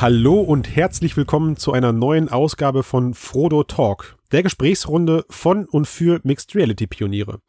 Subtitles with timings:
[0.00, 5.86] Hallo und herzlich willkommen zu einer neuen Ausgabe von Frodo Talk, der Gesprächsrunde von und
[5.86, 7.40] für Mixed Reality Pioniere.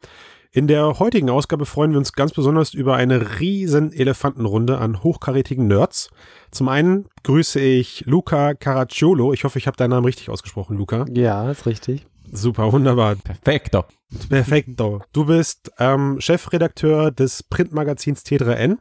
[0.50, 5.66] In der heutigen Ausgabe freuen wir uns ganz besonders über eine riesen Elefantenrunde an hochkarätigen
[5.66, 6.10] Nerds.
[6.50, 9.32] Zum einen grüße ich Luca Caracciolo.
[9.32, 11.06] Ich hoffe, ich habe deinen Namen richtig ausgesprochen, Luca.
[11.10, 12.04] Ja, ist richtig.
[12.30, 13.16] Super, wunderbar.
[13.16, 13.84] Perfekto.
[14.28, 15.00] Perfekto.
[15.14, 18.76] Du bist ähm, Chefredakteur des Printmagazins T3N.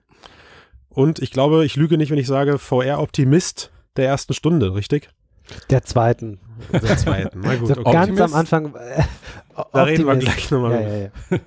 [0.93, 5.09] Und ich glaube, ich lüge nicht, wenn ich sage, VR-Optimist der ersten Stunde, richtig?
[5.69, 6.39] Der zweiten.
[6.71, 7.41] Der zweiten.
[7.43, 8.75] Na gut, so ganz am Anfang.
[8.75, 9.03] Äh,
[9.73, 10.81] Da reden wir gleich nochmal.
[10.81, 11.39] Ja, ja, ja.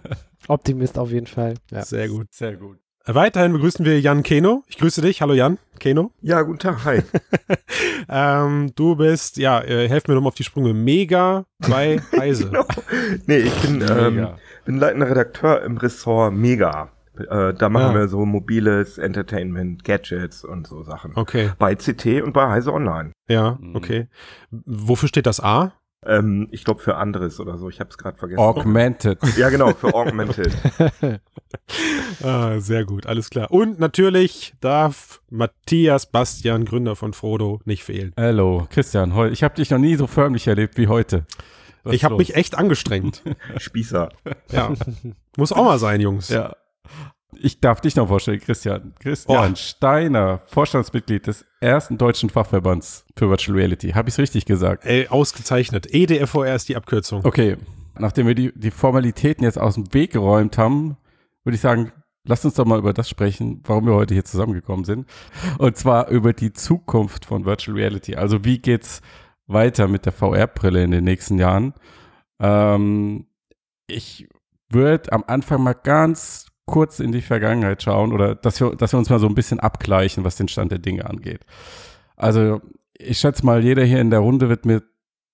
[0.48, 1.54] Optimist auf jeden Fall.
[1.70, 1.84] Ja.
[1.84, 2.26] Sehr gut.
[2.32, 2.78] Sehr gut.
[3.06, 4.62] Weiterhin begrüßen wir Jan Keno.
[4.66, 5.20] Ich grüße dich.
[5.20, 5.58] Hallo Jan.
[5.78, 6.10] Keno.
[6.22, 6.84] Ja, guten Tag.
[6.86, 7.02] Hi.
[8.08, 10.72] ähm, du bist, ja, äh, helf mir nochmal auf die Sprünge.
[10.72, 12.46] Mega bei Heise.
[12.46, 12.66] genau.
[13.26, 14.28] Nee, ich bin, ähm,
[14.64, 16.90] bin leitender Redakteur im Ressort Mega.
[17.18, 17.94] Äh, da machen Ah.
[17.94, 21.12] wir so mobiles Entertainment, Gadgets und so Sachen.
[21.14, 21.52] Okay.
[21.58, 23.12] Bei CT und bei Heise Online.
[23.28, 23.76] Ja, Mhm.
[23.76, 24.08] okay.
[24.50, 25.72] Wofür steht das A?
[26.06, 27.70] Ähm, ich glaube für anderes oder so.
[27.70, 28.38] Ich habe es gerade vergessen.
[28.40, 29.18] Augmented.
[29.38, 30.52] Ja, genau, für Augmented.
[32.22, 33.50] Ah, sehr gut, alles klar.
[33.50, 38.12] Und natürlich darf Matthias Bastian, Gründer von Frodo, nicht fehlen.
[38.16, 39.12] Hallo, Christian.
[39.32, 41.26] Ich habe dich noch nie so förmlich erlebt wie heute.
[41.84, 43.22] Was ich habe mich echt angestrengt.
[43.58, 44.08] Spießer.
[44.50, 44.72] ja.
[45.36, 46.28] Muss auch mal sein, Jungs.
[46.28, 46.54] Ja.
[47.40, 48.94] Ich darf dich noch vorstellen, Christian.
[48.98, 49.56] Christian Oh.
[49.56, 53.90] Steiner, Vorstandsmitglied des ersten deutschen Fachverbands für Virtual Reality.
[53.90, 54.84] Habe ich es richtig gesagt?
[54.84, 55.92] Ey, ausgezeichnet.
[55.92, 57.24] E EDFOR ist die Abkürzung.
[57.24, 57.56] Okay.
[57.98, 60.96] Nachdem wir die, die Formalitäten jetzt aus dem Weg geräumt haben,
[61.44, 61.92] würde ich sagen,
[62.24, 65.06] lasst uns doch mal über das sprechen, warum wir heute hier zusammengekommen sind.
[65.58, 68.16] Und zwar über die Zukunft von Virtual Reality.
[68.16, 69.00] Also wie geht's
[69.46, 71.74] weiter mit der VR-Brille in den nächsten Jahren?
[72.40, 73.26] Ähm,
[73.86, 74.28] ich
[74.70, 78.98] würde am Anfang mal ganz kurz in die Vergangenheit schauen oder dass wir, dass wir
[78.98, 81.40] uns mal so ein bisschen abgleichen, was den Stand der Dinge angeht.
[82.16, 82.60] Also
[82.96, 84.82] ich schätze mal, jeder hier in der Runde wird mir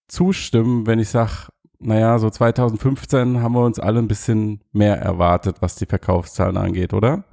[0.08, 1.48] zustimmen, wenn ich sage,
[1.78, 6.92] naja, so 2015 haben wir uns alle ein bisschen mehr erwartet, was die Verkaufszahlen angeht,
[6.92, 7.24] oder?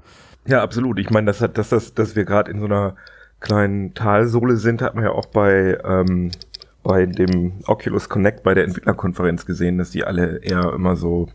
[0.45, 0.99] Ja, absolut.
[0.99, 2.95] Ich meine, dass, dass, dass, dass wir gerade in so einer
[3.39, 6.31] kleinen Talsohle sind, hat man ja auch bei, ähm,
[6.83, 11.27] bei dem Oculus Connect bei der Entwicklerkonferenz gesehen, dass die alle eher immer so.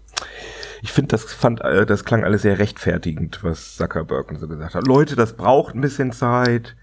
[0.82, 4.74] Ich finde, das fand, äh, das klang alles sehr rechtfertigend, was Zuckerberg und so gesagt
[4.74, 4.86] hat.
[4.86, 6.76] Leute, das braucht ein bisschen Zeit.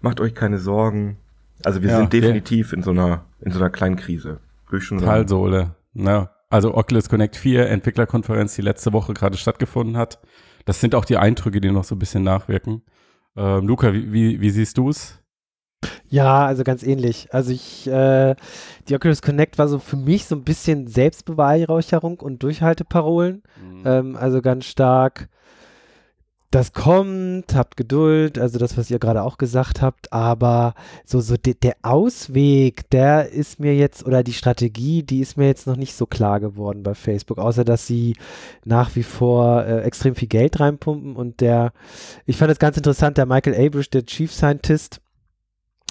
[0.00, 1.18] Macht euch keine Sorgen.
[1.64, 4.38] Also wir Ja, sind definitiv in so einer, in so einer kleinen Krise.
[4.68, 5.10] Würde ich schon sagen.
[5.10, 5.74] Talsohle.
[5.92, 10.20] Na, also Oculus Connect 4 Entwicklerkonferenz, die letzte Woche gerade stattgefunden hat.
[10.64, 12.82] Das sind auch die Eindrücke, die noch so ein bisschen nachwirken.
[13.36, 15.18] Ähm, Luca, wie, wie, wie siehst du es?
[16.08, 17.28] Ja, also ganz ähnlich.
[17.32, 18.34] Also ich, äh,
[18.88, 23.42] die Oculus Connect war so für mich so ein bisschen Selbstbeweihräucherung und Durchhalteparolen.
[23.84, 25.28] Ähm, also ganz stark,
[26.52, 30.74] das kommt, habt Geduld, also das, was ihr gerade auch gesagt habt, aber
[31.06, 35.46] so, so de, der Ausweg, der ist mir jetzt, oder die Strategie, die ist mir
[35.46, 38.16] jetzt noch nicht so klar geworden bei Facebook, außer dass sie
[38.66, 41.72] nach wie vor äh, extrem viel Geld reinpumpen und der,
[42.26, 45.00] ich fand es ganz interessant, der Michael Abrish, der Chief Scientist,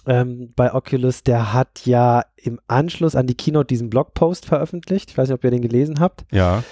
[0.06, 5.12] ähm, bei Oculus, der hat ja im Anschluss an die Keynote diesen Blogpost veröffentlicht.
[5.12, 6.25] Ich weiß nicht, ob ihr den gelesen habt.
[6.31, 6.63] Ja.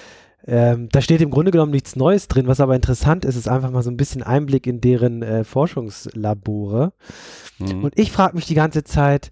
[0.48, 3.72] Ähm, da steht im Grunde genommen nichts Neues drin, was aber interessant ist, ist einfach
[3.72, 6.94] mal so ein bisschen Einblick in deren äh, Forschungslabore.
[7.60, 7.84] Mhm.
[7.84, 9.32] Und ich frage mich die ganze Zeit,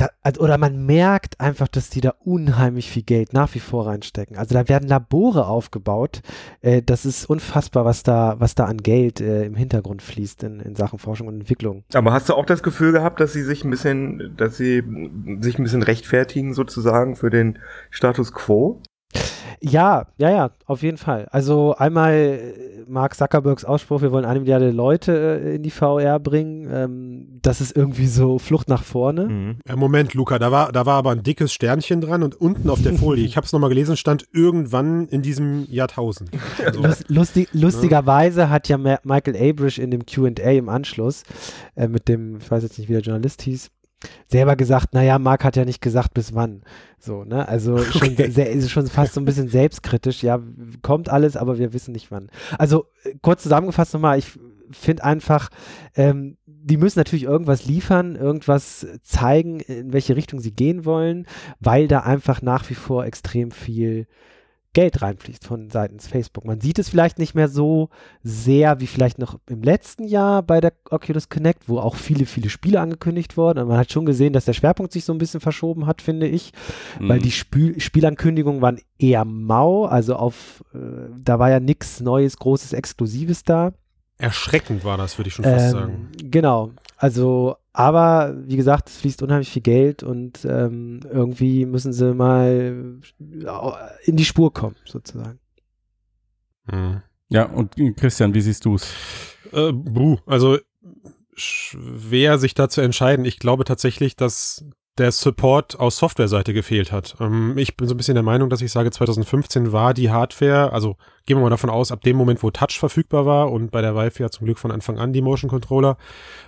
[0.00, 3.86] da, also, oder man merkt einfach, dass die da unheimlich viel Geld nach wie vor
[3.86, 4.36] reinstecken.
[4.36, 6.22] Also da werden Labore aufgebaut.
[6.62, 10.60] Äh, das ist unfassbar, was da, was da an Geld äh, im Hintergrund fließt in,
[10.60, 11.84] in Sachen Forschung und Entwicklung.
[11.92, 14.82] Aber hast du auch das Gefühl gehabt, dass sie sich ein bisschen, dass sie
[15.40, 17.58] sich ein bisschen rechtfertigen sozusagen für den
[17.90, 18.80] Status quo?
[19.62, 21.26] Ja, ja, ja, auf jeden Fall.
[21.30, 26.18] Also einmal äh, Mark Zuckerbergs Ausspruch, wir wollen eine Milliarde Leute äh, in die VR
[26.18, 26.66] bringen.
[26.72, 29.56] Ähm, das ist irgendwie so Flucht nach vorne.
[29.68, 32.80] Äh, Moment, Luca, da war, da war aber ein dickes Sternchen dran und unten auf
[32.82, 36.30] der Folie, ich habe es nochmal gelesen, stand irgendwann in diesem Jahrtausend.
[36.64, 41.22] Also, Lus- Lustig, lustigerweise hat ja Michael Abrish in dem Q&A im Anschluss
[41.76, 43.70] äh, mit dem, ich weiß jetzt nicht, wie der Journalist hieß,
[44.26, 46.62] selber gesagt, naja, Mark hat ja nicht gesagt, bis wann.
[46.98, 47.46] So, ne?
[47.48, 48.30] Also schon, Okay.
[48.30, 50.22] sehr, ist schon fast so ein bisschen selbstkritisch.
[50.22, 50.40] Ja,
[50.82, 52.30] kommt alles, aber wir wissen nicht wann.
[52.58, 54.38] Also äh, kurz zusammengefasst nochmal, ich
[54.70, 55.50] finde einfach,
[55.96, 61.26] ähm, die müssen natürlich irgendwas liefern, irgendwas zeigen, in welche Richtung sie gehen wollen,
[61.58, 64.06] weil da einfach nach wie vor extrem viel
[64.72, 66.44] Geld reinfließt von seitens Facebook.
[66.44, 67.88] Man sieht es vielleicht nicht mehr so
[68.22, 72.48] sehr wie vielleicht noch im letzten Jahr bei der Oculus Connect, wo auch viele, viele
[72.50, 73.58] Spiele angekündigt wurden.
[73.58, 76.28] Und man hat schon gesehen, dass der Schwerpunkt sich so ein bisschen verschoben hat, finde
[76.28, 76.52] ich,
[77.00, 77.22] weil Mhm.
[77.22, 79.86] die Spiel Spielankündigungen waren eher mau.
[79.86, 80.78] Also auf, äh,
[81.18, 83.72] da war ja nichts Neues, Großes, Exklusives da.
[84.18, 86.08] erschreckend war das, würde ich schon fast Ähm, sagen.
[86.30, 86.72] Genau.
[87.00, 93.00] Also, aber wie gesagt, es fließt unheimlich viel Geld und ähm, irgendwie müssen sie mal
[94.04, 95.38] in die Spur kommen, sozusagen.
[96.70, 97.00] Mhm.
[97.30, 98.92] Ja, und äh, Christian, wie siehst du es?
[99.50, 100.58] Äh, buh, also
[101.32, 103.24] schwer sich da zu entscheiden.
[103.24, 104.66] Ich glaube tatsächlich, dass
[104.98, 107.16] der Support aus Softwareseite gefehlt hat.
[107.20, 110.72] Ähm, ich bin so ein bisschen der Meinung, dass ich sage, 2015 war die Hardware,
[110.72, 110.96] also
[111.26, 113.94] gehen wir mal davon aus, ab dem Moment, wo Touch verfügbar war und bei der
[113.94, 115.96] Vive ja zum Glück von Anfang an die Motion Controller,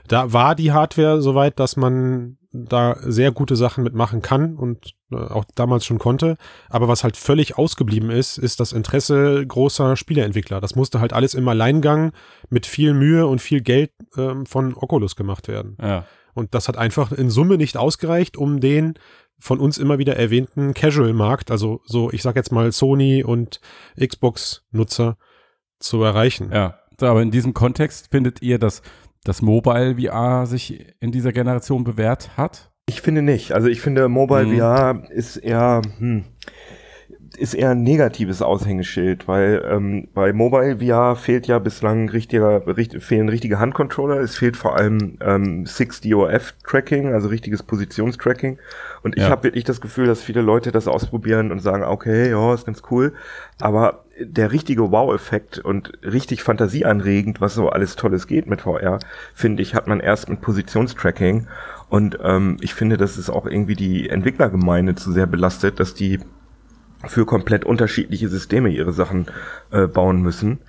[0.09, 5.17] da war die Hardware soweit, dass man da sehr gute Sachen mitmachen kann und äh,
[5.17, 6.37] auch damals schon konnte.
[6.69, 10.61] Aber was halt völlig ausgeblieben ist, ist das Interesse großer Spieleentwickler.
[10.61, 12.13] Das musste halt alles im Alleingang
[12.51, 15.77] mit viel Mühe und viel Geld ähm, von Oculus gemacht werden.
[15.81, 16.05] Ja.
[16.35, 18.95] Und das hat einfach in Summe nicht ausgereicht, um den
[19.39, 23.61] von uns immer wieder erwähnten Casual-Markt, also so, ich sag jetzt mal Sony und
[23.99, 25.17] Xbox-Nutzer
[25.81, 26.51] zu erreichen.
[26.53, 26.79] Ja.
[27.01, 28.83] Aber in diesem Kontext findet ihr, dass
[29.25, 32.71] das Mobile VR sich in dieser Generation bewährt hat?
[32.87, 33.53] Ich finde nicht.
[33.53, 34.59] Also ich finde, Mobile Mhm.
[34.59, 36.25] VR ist eher, hm,
[37.37, 43.03] ist eher ein negatives Aushängeschild, weil ähm, bei Mobile VR fehlt ja bislang richtiger, richt,
[43.03, 44.21] fehlen richtige Handcontroller.
[44.21, 48.59] Es fehlt vor allem ähm, 6DOF-Tracking, also richtiges Positionstracking.
[49.03, 49.31] Und ich Ja.
[49.31, 52.83] habe wirklich das Gefühl, dass viele Leute das ausprobieren und sagen, okay, ja, ist ganz
[52.91, 53.13] cool.
[53.61, 58.99] Aber der richtige Wow-Effekt und richtig fantasieanregend, was so alles Tolles geht mit VR,
[59.35, 61.47] finde ich, hat man erst mit Positionstracking.
[61.89, 66.21] Und ähm, ich finde, dass es auch irgendwie die Entwicklergemeinde zu sehr belastet, dass die
[67.07, 69.27] für komplett unterschiedliche Systeme ihre Sachen
[69.71, 70.61] äh, bauen müssen.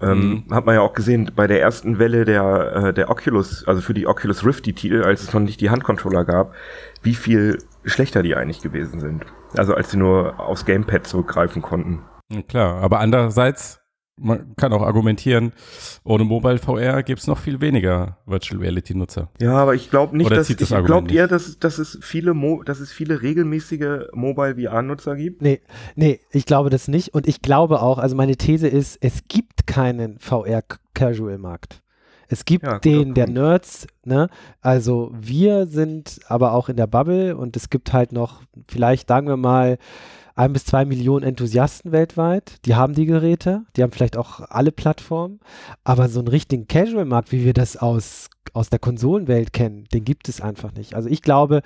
[0.00, 3.80] Ähm, Hat man ja auch gesehen bei der ersten Welle der, äh, der Oculus, also
[3.80, 6.54] für die Oculus Rift die Titel, als es noch nicht die Handcontroller gab,
[7.02, 9.24] wie viel schlechter die eigentlich gewesen sind.
[9.56, 12.00] Also als sie nur aufs Gamepad zurückgreifen konnten.
[12.48, 13.80] Klar, aber andererseits,
[14.18, 15.52] man kann auch argumentieren,
[16.02, 19.28] ohne Mobile VR gibt es noch viel weniger Virtual Reality Nutzer.
[19.40, 21.12] Ja, aber ich glaube nicht, Oder dass das ich nicht?
[21.12, 25.42] eher, dass, dass es viele Mo dass es viele regelmäßige Mobile VR Nutzer gibt.
[25.42, 25.60] Nee,
[25.96, 27.12] nee, ich glaube das nicht.
[27.14, 31.82] Und ich glaube auch, also meine These ist, es gibt keinen VR-Casual-Markt.
[32.28, 33.28] Es gibt Ja, den der.
[33.28, 34.28] Nerds, ne?
[34.60, 39.28] Also wir sind aber auch in der Bubble und es gibt halt noch, vielleicht sagen
[39.28, 39.78] wir mal,
[40.36, 42.64] ein bis zwei Millionen Enthusiasten weltweit.
[42.66, 45.40] Die haben die Geräte, die haben vielleicht auch alle Plattformen,
[45.82, 50.28] aber so einen richtigen Casual-Markt, wie wir das aus, aus der Konsolenwelt kennen, den gibt
[50.28, 50.94] es einfach nicht.
[50.94, 51.62] Also ich glaube,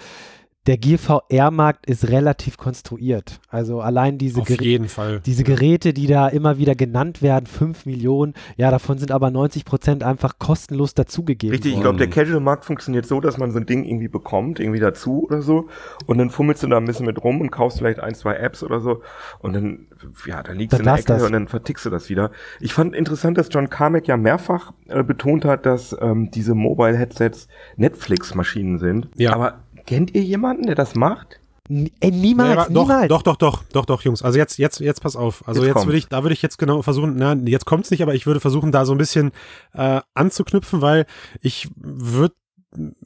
[0.71, 3.41] der Gear VR-Markt ist relativ konstruiert.
[3.49, 4.63] Also allein diese Auf Geräte.
[4.63, 5.21] jeden Fall.
[5.27, 9.65] Diese Geräte, die da immer wieder genannt werden, 5 Millionen, ja, davon sind aber 90
[9.65, 11.51] Prozent einfach kostenlos dazugegeben.
[11.51, 14.79] Richtig, ich glaube, der Casual-Markt funktioniert so, dass man so ein Ding irgendwie bekommt, irgendwie
[14.79, 15.67] dazu oder so.
[16.07, 18.63] Und dann fummelst du da ein bisschen mit rum und kaufst vielleicht ein, zwei Apps
[18.63, 19.03] oder so.
[19.41, 19.89] Und dann,
[20.25, 21.23] ja, dann liegst Dann du in der Ecke das.
[21.25, 22.31] und dann vertickst du das wieder.
[22.61, 27.49] Ich fand interessant, dass John Carmack ja mehrfach äh, betont hat, dass ähm, diese Mobile-Headsets
[27.77, 29.09] Netflix-Maschinen sind.
[29.17, 29.33] Ja.
[29.33, 31.41] Aber kennt ihr jemanden, der das macht?
[31.69, 33.09] N- Ey, niemals, doch, niemals.
[33.09, 34.23] doch, doch, doch, doch, doch, Jungs.
[34.23, 35.47] Also jetzt, jetzt, jetzt pass auf.
[35.47, 38.03] Also Jetzt jetzt, würde ich, da würde ich jetzt genau versuchen, na, jetzt kommt's nicht,
[38.03, 39.33] aber ich würde versuchen, da so ein bisschen
[39.75, 41.07] äh, anzuknüpfen, weil
[41.43, 42.35] ich würde,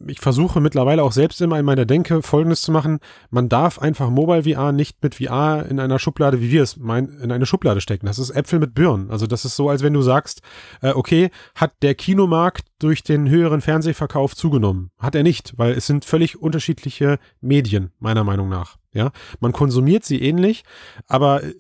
[0.07, 2.99] ich versuche mittlerweile auch selbst immer in meiner Denke Folgendes zu machen.
[3.31, 7.19] Man darf einfach Mobile VR nicht mit VR in einer Schublade, wie wir es meinen,
[7.21, 8.07] in eine Schublade stecken.
[8.07, 9.11] Das ist Äpfel mit Birnen.
[9.11, 10.43] Also das ist so, als wenn du sagst,
[10.83, 14.91] äh, okay, hat der Kinomarkt durch den höheren Fernsehverkauf zugenommen?
[14.99, 18.77] Hat er nicht, weil es sind völlig unterschiedliche Medien, meiner Meinung nach.
[18.93, 20.63] Ja, man konsumiert sie ähnlich,
[21.09, 21.53] aber äh,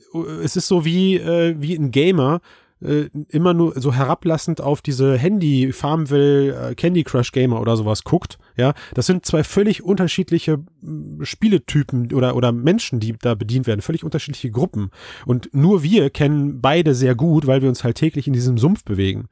[0.44, 2.40] es ist so wie, äh, wie ein Gamer,
[2.84, 8.04] äh, immer nur so herablassend auf diese Handy Farmville äh, Candy Crush Gamer oder sowas
[8.04, 13.66] guckt, ja, das sind zwei völlig unterschiedliche mh, Spieletypen oder oder Menschen, die da bedient
[13.66, 14.90] werden, völlig unterschiedliche Gruppen
[15.26, 18.84] und nur wir kennen beide sehr gut, weil wir uns halt täglich in diesem Sumpf
[18.84, 19.28] bewegen.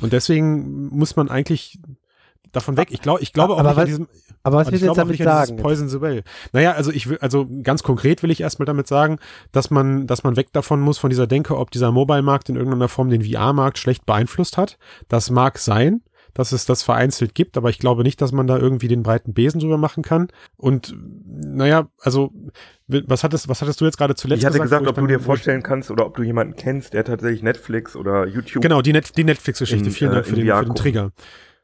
[0.00, 1.78] Und deswegen muss man eigentlich
[2.52, 2.88] davon weg.
[2.90, 4.08] Ich glaube, ich glaube auch Aber nicht was- an diesem
[4.42, 5.56] aber was willst ich du jetzt damit sagen?
[5.56, 6.22] Poison the Well.
[6.52, 9.18] Naja, also ich will, also ganz konkret will ich erstmal damit sagen,
[9.50, 12.88] dass man, dass man weg davon muss, von dieser Denke, ob dieser Mobile-Markt in irgendeiner
[12.88, 14.78] Form den VR-Markt schlecht beeinflusst hat.
[15.08, 18.56] Das mag sein, dass es das vereinzelt gibt, aber ich glaube nicht, dass man da
[18.58, 20.28] irgendwie den breiten Besen drüber machen kann.
[20.56, 20.94] Und
[21.26, 22.30] naja, also
[22.86, 25.18] was hattest, was hattest du jetzt gerade zuletzt Ich hatte gesagt, wo ob du dir
[25.18, 29.16] vorstellen kannst oder ob du jemanden kennst, der tatsächlich Netflix oder YouTube Genau, die, Net
[29.16, 29.90] die Netflix-Geschichte.
[29.90, 30.74] Vielen äh, Dank für in den, für den gucken.
[30.76, 31.10] Trigger.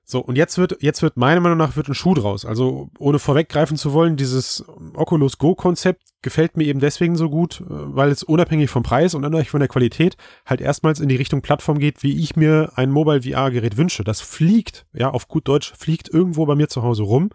[0.04, 2.44] So, und jetzt wird, jetzt wird meiner Meinung nach wird ein Schuh draus.
[2.44, 7.64] Also, ohne vorweggreifen zu wollen, dieses Oculus Go-Konzept gefällt mir eben deswegen so gut, äh,
[7.68, 11.40] weil es unabhängig vom Preis und unabhängig von der Qualität halt erstmals in die Richtung
[11.40, 14.04] Plattform geht, wie ich mir ein Mobile VR-Gerät wünsche.
[14.04, 17.30] Das fliegt, ja, auf gut Deutsch, fliegt irgendwo bei mir zu Hause rum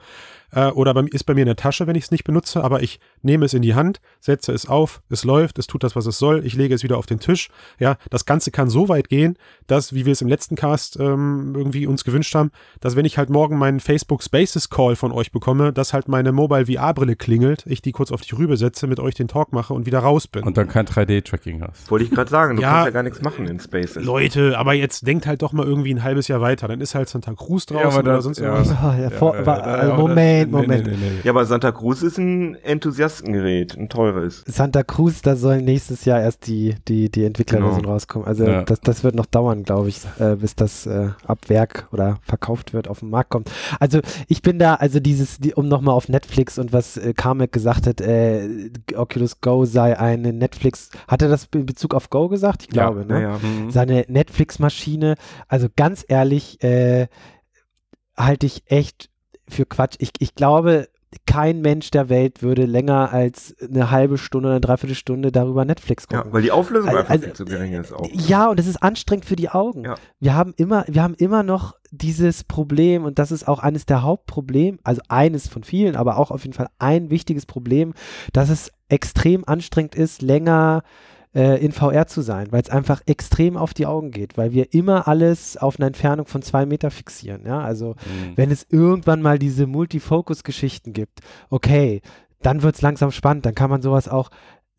[0.51, 2.81] äh, oder bei, ist bei mir in der Tasche, wenn ich es nicht benutze, aber
[2.81, 6.05] ich nehme es in die Hand, setze es auf, es läuft, es tut das, was
[6.05, 7.49] es soll, ich lege es wieder auf den Tisch.
[7.79, 9.37] Ja, das Ganze kann so weit gehen,
[9.67, 13.17] dass, wie wir es im letzten Cast ähm, irgendwie uns gewünscht haben, dass wenn ich
[13.17, 17.63] halt morgen meinen Facebook Spaces Call von euch bekomme, dass halt meine Mobile VR-Brille klingelt,
[17.65, 20.27] ich die kurz auf die Rübe setze, mit euch den Talk mache und wieder raus
[20.27, 20.43] bin.
[20.43, 21.89] Und dann kein 3D-Tracking hast.
[21.91, 22.69] Wollte ich gerade sagen, du Ja.
[22.69, 24.03] kannst ja gar nichts machen in Spaces.
[24.03, 26.67] Leute, aber jetzt denkt halt doch mal irgendwie ein halbes Jahr weiter.
[26.67, 28.53] Dann ist halt Santa Cruz draußen oder sonst ja.
[28.53, 28.71] was.
[28.71, 30.85] Ah, ja, Ja, ja, ja, Moment, nee, Moment.
[30.85, 31.19] nee, nee, nee.
[31.23, 34.43] Ja, aber Santa Cruz ist ein Enthusiastengerät, ein teures.
[34.47, 37.93] Santa Cruz, da sollen nächstes Jahr erst die, die, die Entwicklerversion Genau.
[37.93, 38.27] rauskommen.
[38.27, 38.63] Also Ja.
[38.63, 42.73] das, das wird noch dauern, glaube ich, äh, bis das äh, ab Werk oder verkauft
[42.73, 43.49] wird, auf den Markt kommt.
[43.79, 47.51] Also ich bin da, also dieses, die, um nochmal auf Netflix und was äh, Kamek
[47.51, 52.29] gesagt hat, äh, Oculus Go sei eine Netflix, hat er das in Bezug auf Go
[52.29, 52.63] gesagt?
[52.63, 53.21] Ich glaube, ne?
[53.21, 53.37] Ja, ja.
[53.39, 53.71] Mhm.
[53.71, 55.15] seine Netflix-Maschine.
[55.47, 57.07] Also ganz ehrlich, äh,
[58.15, 59.09] halte ich echt
[59.49, 59.95] für Quatsch.
[59.99, 60.87] Ich, ich glaube,
[61.25, 66.05] kein Mensch der Welt würde länger als eine halbe Stunde oder eine Dreiviertelstunde darüber Netflix
[66.11, 66.33] ja, gucken.
[66.33, 68.07] weil die Auflösung Also- einfach also- viel zu gering ist auch.
[68.11, 69.85] Ja, und es ist anstrengend für die Augen.
[69.85, 69.95] Ja.
[70.19, 74.03] Wir haben immer, wir haben immer noch dieses Problem und das ist auch eines der
[74.03, 77.93] Hauptprobleme, also eines von vielen, aber auch auf jeden Fall ein wichtiges Problem,
[78.33, 81.16] dass es extrem anstrengend ist, länger äh,
[81.63, 85.07] in VR zu sein, weil es einfach extrem auf die Augen geht, weil wir immer
[85.07, 87.41] alles auf eine Entfernung von zwei Meter fixieren.
[87.45, 88.33] Ja, also Mhm.
[88.37, 92.01] wenn es irgendwann mal diese Multifocus-Geschichten gibt, okay,
[92.41, 94.29] dann wird es langsam spannend, dann kann man sowas auch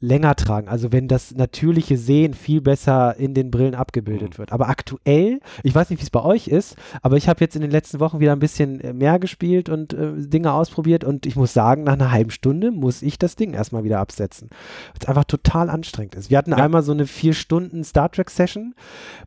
[0.01, 0.69] länger tragen.
[0.69, 4.39] Also wenn das natürliche Sehen viel besser in den Brillen abgebildet Mhm.
[4.39, 4.53] wird.
[4.53, 7.63] Aber aktuell, ich weiß nicht, wie es bei euch ist, aber ich habe jetzt in
[7.63, 11.35] den letzten Wochen wieder ein bisschen äh, mehr gespielt und äh, Dinge ausprobiert und ich
[11.35, 14.51] muss sagen, nach einer halben Stunde muss ich das Ding erstmal wieder absetzen.
[14.51, 16.31] Weil es einfach total anstrengend ist.
[16.31, 16.59] Wir hatten Ja.
[16.59, 18.75] einmal so eine vier Stunden Star Trek Session.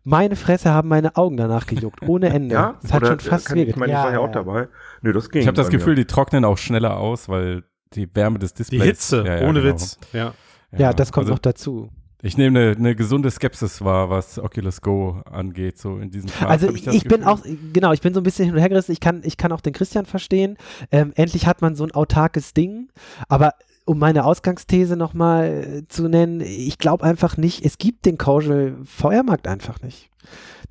[0.06, 2.56] Meine Fresse haben meine Augen danach gejuckt, ohne Ende.
[2.56, 3.80] Ja, Es hat Oder, schon fast kann, ich wehgetan.
[3.82, 4.32] meine, ich Ja, war ja auch ja.
[4.32, 4.68] dabei.
[5.01, 5.42] Nö, das ging.
[5.42, 5.78] Ich habe das bei mir.
[5.80, 7.63] Gefühl, die trocknen auch schneller aus, weil
[7.94, 8.82] die Wärme des Displays.
[8.82, 9.74] Die Hitze, Ja, ja, ohne genau.
[9.74, 9.98] Witz.
[10.13, 10.34] Ja.
[10.78, 11.90] Ja, das kommt also noch dazu.
[12.24, 16.50] Ich nehme eine, eine gesunde Skepsis wahr, was Oculus Go angeht, so in diesem Fall.
[16.50, 17.40] Also ich, das bin auch,
[17.74, 18.92] genau, ich bin so ein bisschen hin und her gerissen.
[18.92, 20.58] Ich kann, ich kann auch den Christian verstehen.
[20.92, 22.90] Ähm, endlich hat man so ein autarkes Ding.
[23.28, 25.48] Aber um meine Ausgangsthese nochmal
[25.84, 30.12] äh, zu nennen, ich glaube einfach nicht, es gibt den Casual VR-Markt einfach nicht.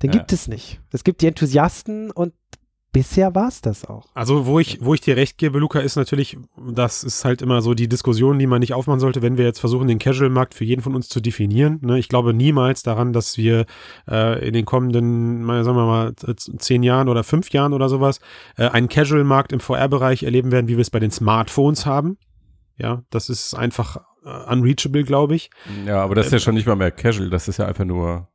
[0.01, 0.19] Den Ja.
[0.19, 0.79] gibt es nicht.
[0.93, 2.33] Es gibt die Enthusiasten und
[2.91, 4.05] bisher war es das auch.
[4.13, 7.61] Also, wo ich, wo ich dir recht gebe, Luca, ist natürlich, das ist halt immer
[7.61, 10.65] so die Diskussion, die man nicht aufmachen sollte, wenn wir jetzt versuchen, den Casual-Markt für
[10.65, 11.79] jeden von uns zu definieren.
[11.81, 11.99] Ne?
[11.99, 13.65] Ich glaube niemals daran, dass wir
[14.09, 18.19] äh, in den kommenden, mal, sagen wir mal, zehn Jahren oder fünf Jahren oder sowas,
[18.57, 22.17] äh, einen Casual-Markt im VR-Bereich erleben werden, wie wir es bei den Smartphones haben.
[22.77, 25.49] Ja, das ist einfach äh, unreachable, glaube ich.
[25.85, 28.27] Ja, aber das ist ja schon nicht mal mehr Casual, das ist ja einfach nur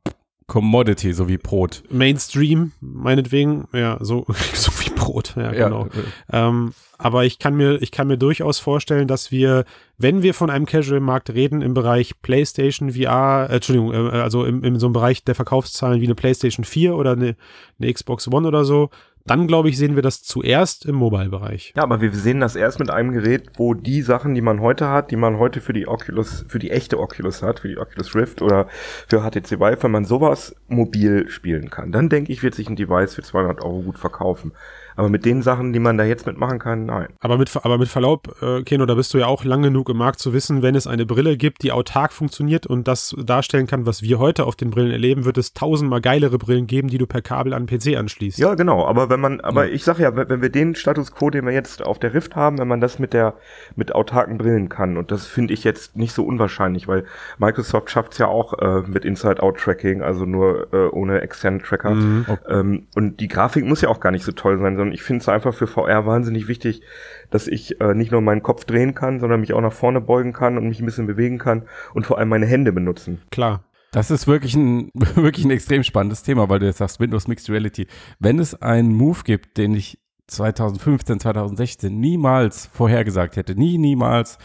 [0.47, 1.83] Commodity, so wie Brot.
[1.89, 5.87] Mainstream, meinetwegen, ja, so, so wie Brot, ja, genau.
[5.87, 5.89] äh,
[6.31, 9.65] Ähm, aber ich kann mir, ich kann mir durchaus vorstellen, dass wir,
[9.97, 14.63] wenn wir von einem Casual-Markt reden, im Bereich PlayStation VR, äh, Entschuldigung, äh, also im,
[14.63, 17.35] in so einem Bereich der Verkaufszahlen wie eine PlayStation 4 oder eine,
[17.79, 18.89] eine Xbox One oder so,
[19.27, 21.73] dann glaube ich, sehen wir das zuerst im Mobile-Bereich.
[21.75, 24.89] Ja, aber wir sehen das erst mit einem Gerät, wo die Sachen, die man heute
[24.89, 28.15] hat, die man heute für die Oculus, für die echte Oculus hat, für die Oculus
[28.15, 28.67] Rift oder
[29.07, 32.75] für HTC Vive, wenn man sowas mobil spielen kann, dann denke ich, wird sich ein
[32.75, 34.53] Device für 200 Euro gut verkaufen.
[34.97, 37.07] Aber mit den Sachen, die man da jetzt mitmachen kann, nein.
[37.19, 39.97] Aber mit, aber mit Verlaub, äh, Keno, da bist du ja auch lang genug im
[39.97, 43.85] Markt zu wissen, wenn es eine Brille gibt, die autark funktioniert und das darstellen kann,
[43.85, 47.05] was wir heute auf den Brillen erleben, wird es tausendmal geilere Brillen geben, die du
[47.05, 48.39] per Kabel an PC anschließt.
[48.39, 48.85] Ja, genau.
[48.85, 51.85] Aber wenn man, aber ich sage ja, wenn wir den Status quo, den wir jetzt
[51.85, 53.35] auf der Rift haben, wenn man das mit der
[53.75, 57.05] mit autarken Brillen kann, und das finde ich jetzt nicht so unwahrscheinlich, weil
[57.37, 61.91] Microsoft schafft es ja auch äh, mit Inside-Out-Tracking, also nur äh, ohne externe Tracker.
[61.91, 62.25] Mhm.
[62.49, 65.21] Ähm, und die Grafik muss ja auch gar nicht so toll sein, sondern ich finde
[65.21, 66.81] es einfach für VR wahnsinnig wichtig,
[67.29, 70.33] dass ich äh, nicht nur meinen Kopf drehen kann, sondern mich auch nach vorne beugen
[70.33, 71.63] kann und mich ein bisschen bewegen kann
[71.93, 73.21] und vor allem meine Hände benutzen.
[73.31, 73.63] Klar.
[73.91, 77.49] Das ist wirklich ein, wirklich ein extrem spannendes Thema, weil du jetzt sagst, Windows Mixed
[77.49, 77.87] Reality.
[78.19, 84.37] Wenn es einen Move gibt, den ich 2015, 2016 niemals vorhergesagt hätte, nie, niemals,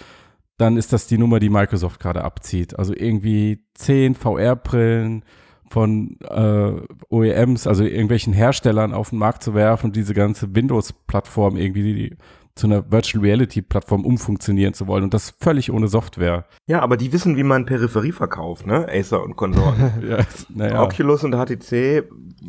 [0.59, 2.79] dann ist das die Nummer, die Microsoft gerade abzieht.
[2.79, 5.25] Also irgendwie zehn VR-Brillen
[5.73, 6.73] von äh,
[7.09, 12.15] OEMs, also irgendwelchen Herstellern auf den Markt zu werfen und diese ganze Windows-Plattform irgendwie
[12.55, 16.45] zu einer Virtual Reality Plattform umfunktionieren zu wollen und das völlig ohne Software.
[16.67, 18.87] Ja, aber die wissen, wie man Peripherie verkauft, ne?
[18.91, 19.91] Acer und Konsorten.
[20.07, 20.19] ja,
[20.51, 20.83] naja.
[20.83, 22.05] Oculus und HTC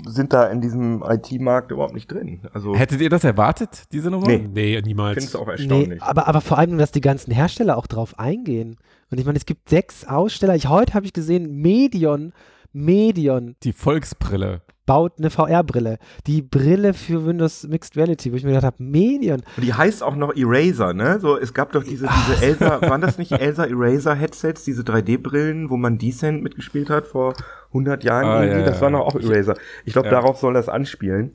[0.06, 2.42] sind da in diesem IT-Markt überhaupt nicht drin.
[2.52, 4.28] Also Hättet ihr das erwartet, diese Nummer?
[4.28, 4.50] Nee.
[4.54, 5.24] Nee, ich finde niemals.
[5.24, 5.88] es auch erstaunlich.
[5.88, 8.76] Nee, aber, aber vor allem, dass die ganzen Hersteller auch drauf eingehen.
[9.10, 10.56] Und ich meine, es gibt sechs Aussteller.
[10.56, 12.34] Ich, heute habe ich gesehen, Medion,
[12.74, 14.62] Medion Die Volksbrille.
[14.86, 15.98] baut eine VR-Brille.
[16.28, 19.42] Die Brille für Windows Mixed Reality, wo ich mir gedacht habe, Medion.
[19.56, 21.20] Und die heißt auch noch Eraser, ne?
[21.22, 25.70] So, es gab doch diese, diese Elsa, waren das nicht Elsa Eraser Headsets, diese 3D-Brillen,
[25.70, 27.34] wo man Descent mitgespielt hat vor
[27.70, 28.60] 100 Jahren Ah, irgendwie?
[28.60, 28.82] ja, das ja.
[28.82, 29.54] war noch auch Eraser.
[29.86, 30.16] Ich glaube, Ja.
[30.16, 31.32] darauf soll das anspielen.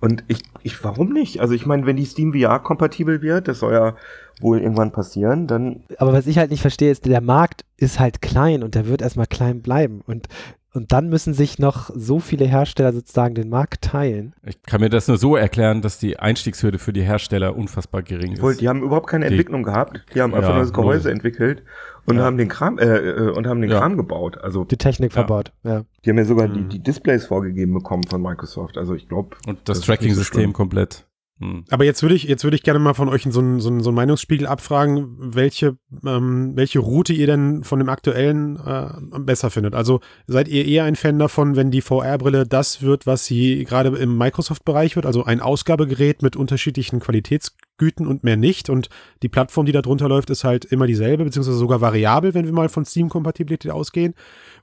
[0.00, 1.40] Und ich, ich, warum nicht?
[1.40, 3.96] Also ich meine, wenn die Steam VR kompatibel wird, das soll ja
[4.40, 8.22] wohl irgendwann passieren, dann Aber was ich halt nicht verstehe, ist, der Markt ist halt
[8.22, 10.02] klein und der wird erstmal klein bleiben.
[10.06, 10.28] Und,
[10.74, 14.34] und dann müssen sich noch so viele Hersteller sozusagen den Markt teilen.
[14.44, 18.32] Ich kann mir das nur so erklären, dass die Einstiegshürde für die Hersteller unfassbar gering
[18.32, 18.42] ist.
[18.42, 20.02] Wohl, die haben überhaupt keine Die- Entwicklung gehabt.
[20.14, 21.12] Die haben einfach Ja, nur das Gehäuse null.
[21.14, 21.62] entwickelt
[22.06, 22.24] und Ja.
[22.24, 23.78] haben den Kram äh, äh, und haben den Ja.
[23.80, 24.38] Kram gebaut.
[24.38, 25.14] Also Die Technik Ja.
[25.24, 25.52] verbaut.
[25.64, 25.82] Ja.
[26.04, 26.68] die haben ja sogar die, Mhm.
[26.68, 28.76] die Displays vorgegeben bekommen von Microsoft.
[28.78, 30.52] Also ich glaube, Und das, Das so Tracking-System schlimm.
[30.52, 31.04] komplett.
[31.40, 31.64] Hm.
[31.70, 33.90] Aber jetzt würde ich, jetzt würde ich gerne mal von euch so einen, so so
[33.90, 39.74] einen Meinungsspiegel abfragen, welche, ähm, welche Route ihr denn von dem aktuellen äh, besser findet.
[39.74, 43.96] Also seid ihr eher ein Fan davon, wenn die VR-Brille das wird, was sie gerade
[43.96, 48.68] im Microsoft-Bereich wird, also ein Ausgabegerät mit unterschiedlichen Qualitätsgüten und mehr nicht.
[48.68, 48.88] Und
[49.22, 52.52] die Plattform, die da drunter läuft, ist halt immer dieselbe, beziehungsweise sogar variabel, wenn wir
[52.52, 54.14] mal von Steam-Kompatibilität ausgehen.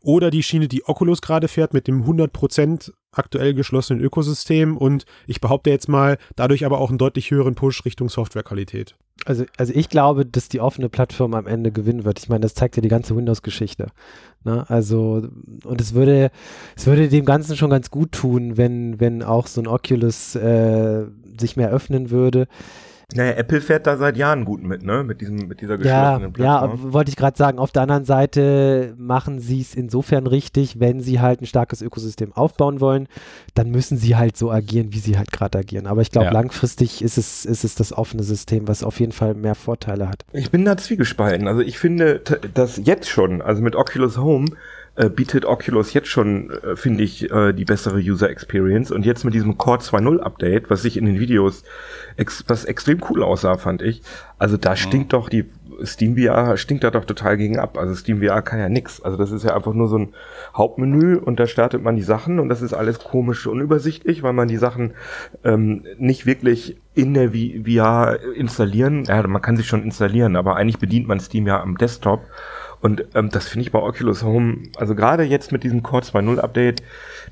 [0.01, 5.41] Oder die Schiene, die Oculus gerade fährt, mit dem 100% aktuell geschlossenen Ökosystem und ich
[5.41, 8.95] behaupte jetzt mal, dadurch aber auch einen deutlich höheren Push Richtung Softwarequalität.
[9.25, 12.19] Also, also ich glaube, dass die offene Plattform am Ende gewinnen wird.
[12.19, 13.87] Ich meine, das zeigt ja die ganze Windows-Geschichte.
[14.43, 14.69] Ne?
[14.69, 15.29] Also,
[15.63, 16.31] und es würde,
[16.75, 21.05] es würde dem Ganzen schon ganz gut tun, wenn, wenn auch so ein Oculus äh,
[21.39, 22.47] sich mehr öffnen würde.
[23.13, 25.03] Naja, Apple fährt da seit Jahren gut mit, ne?
[25.03, 26.93] Mit diesem, mit dieser Ja, geschlossenen ja, Plattform.
[26.93, 27.59] wollte ich gerade sagen.
[27.59, 32.33] Auf der anderen Seite machen sie es insofern richtig, wenn sie halt ein starkes Ökosystem
[32.33, 33.07] aufbauen wollen,
[33.53, 35.87] dann müssen sie halt so agieren, wie sie halt gerade agieren.
[35.87, 36.33] Aber ich glaube, Ja.
[36.33, 40.25] langfristig ist es, ist es das offene System, was auf jeden Fall mehr Vorteile hat.
[40.33, 41.47] Ich bin da zwiegespalten.
[41.47, 42.21] Also ich finde,
[42.53, 44.47] dass jetzt schon, also mit Oculus Home,
[44.95, 48.91] äh, bietet Oculus jetzt schon, äh, finde ich, äh, die bessere User Experience.
[48.91, 51.63] Und jetzt mit diesem Core 2.0 Update, was ich in den Videos,
[52.17, 54.01] ex was extrem cool aussah, fand ich.
[54.37, 55.45] Also da stinkt doch die
[55.83, 57.77] Steam VR stinkt da doch total gegen ab.
[57.77, 59.01] Also Steam VR kann ja nix.
[59.01, 60.13] Also das ist ja einfach nur so ein
[60.55, 64.47] Hauptmenü und da startet man die Sachen und das ist alles komisch unübersichtlich, weil man
[64.47, 64.93] die Sachen
[65.43, 69.03] ähm, nicht wirklich in der VR installieren.
[69.05, 72.21] Ja, man kann sich schon installieren, aber eigentlich bedient man Steam ja am Desktop.
[72.81, 76.39] Und ähm, das finde ich bei Oculus Home, also gerade jetzt mit diesem Core 2.0
[76.39, 76.83] Update,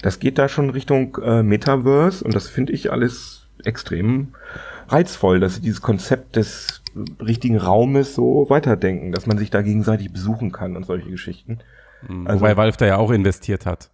[0.01, 4.33] das geht da schon Richtung äh, Metaverse und das finde ich alles extrem
[4.87, 6.83] reizvoll, dass sie dieses Konzept des
[7.19, 11.59] richtigen Raumes so weiterdenken, dass man sich da gegenseitig besuchen kann und solche Geschichten.
[12.07, 12.27] Hm.
[12.27, 13.89] Also- Wobei Valve da ja auch investiert hat.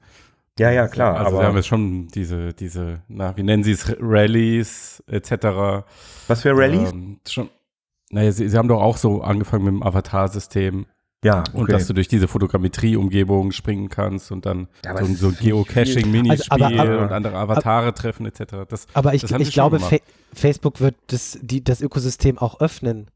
[0.58, 3.72] Ja, ja, klar, Also aber wir haben jetzt schon diese, diese, na, wie nennen sie
[3.72, 5.86] es, Rallies etc.
[6.28, 6.92] was für Rallyes?
[6.92, 7.50] Ähm, schon,
[8.10, 10.86] naja, sie, sie haben doch auch so angefangen mit dem Avatar-System
[11.24, 15.30] ja, und dass du durch diese Fotogrammetrie-Umgebung springen kannst und dann Ja, aber so, so
[15.32, 18.66] viel- Geocaching-Minispiel Also, aber- aber- und andere Avatare treffen etc.
[18.70, 19.80] Das, Aber ich, Das ich glaube.
[19.80, 19.98] Fa
[20.34, 23.08] Facebook wird das, die, das Ökosystem auch öffnen.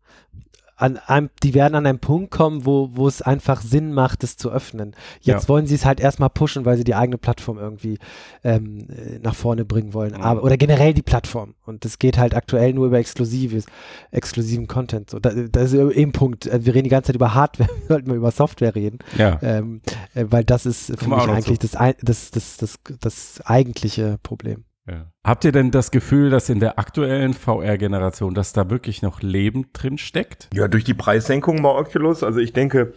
[0.76, 4.38] An einem, die werden an einen Punkt kommen, wo, wo es einfach Sinn macht, es
[4.38, 4.96] zu öffnen.
[5.22, 5.50] Jetzt Ja.
[5.50, 8.00] wollen sie es halt erstmal pushen, weil sie die eigene Plattform irgendwie
[8.44, 10.14] ähm, äh, nach vorne bringen wollen.
[10.14, 10.22] Mhm.
[10.22, 11.54] Aber, oder generell die Plattform.
[11.66, 13.66] Und das geht halt aktuell nur über exklusives,
[14.12, 15.10] exklusiven Content.
[15.10, 16.48] So, da, das ist eben ein Punkt.
[16.48, 19.00] Äh, Wir reden die ganze Zeit über Hardware, wir sollten mal über Software reden.
[19.18, 19.40] ja.
[19.42, 19.82] Ähm,
[20.16, 24.64] äh, weil das ist für wir mich eigentlich das, das, das, das, das eigentliche Problem.
[24.88, 25.06] Ja.
[25.24, 29.68] Habt ihr denn das Gefühl, dass in der aktuellen VR-Generation, dass da wirklich noch Leben
[29.72, 30.50] drin steckt?
[30.54, 32.22] Ja, durch die Preissenkung bei Oculus.
[32.24, 32.94] Also ich denke,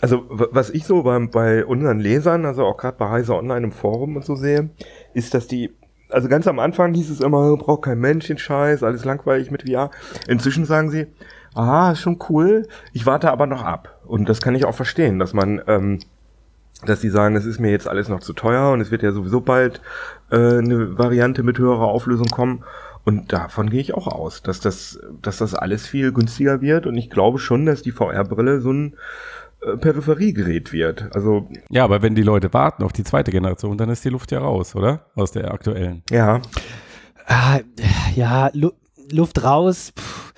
[0.00, 3.72] also was ich so beim, bei unseren Lesern, also auch gerade bei Heise Online im
[3.72, 4.70] Forum und so sehe,
[5.12, 5.70] ist, dass die,
[6.08, 9.68] also ganz am Anfang hieß es immer, braucht kein Mensch den Scheiß, alles langweilig mit
[9.68, 9.90] VR.
[10.28, 11.08] Inzwischen sagen sie,
[11.54, 14.00] aha, ist schon cool, ich warte aber noch ab.
[14.06, 15.98] Und das kann ich auch verstehen, dass man, ähm,
[16.86, 19.12] dass die sagen, es ist mir jetzt alles noch zu teuer und es wird ja
[19.12, 19.80] sowieso bald
[20.30, 22.64] äh, eine Variante mit höherer Auflösung kommen.
[23.04, 26.86] Und davon gehe ich auch aus, dass das, dass das alles viel günstiger wird.
[26.86, 28.94] Und ich glaube schon, dass die VR-Brille so ein
[29.60, 31.08] äh, Peripheriegerät wird.
[31.14, 34.30] Also Ja, aber wenn die Leute warten auf die zweite Generation, dann ist die Luft
[34.30, 35.06] ja raus, oder?
[35.16, 36.02] Aus der aktuellen.
[36.10, 36.40] ja,
[37.26, 37.60] Ah,
[38.14, 38.70] ja, Lu
[39.12, 39.92] Luft raus.
[39.98, 40.32] Pff.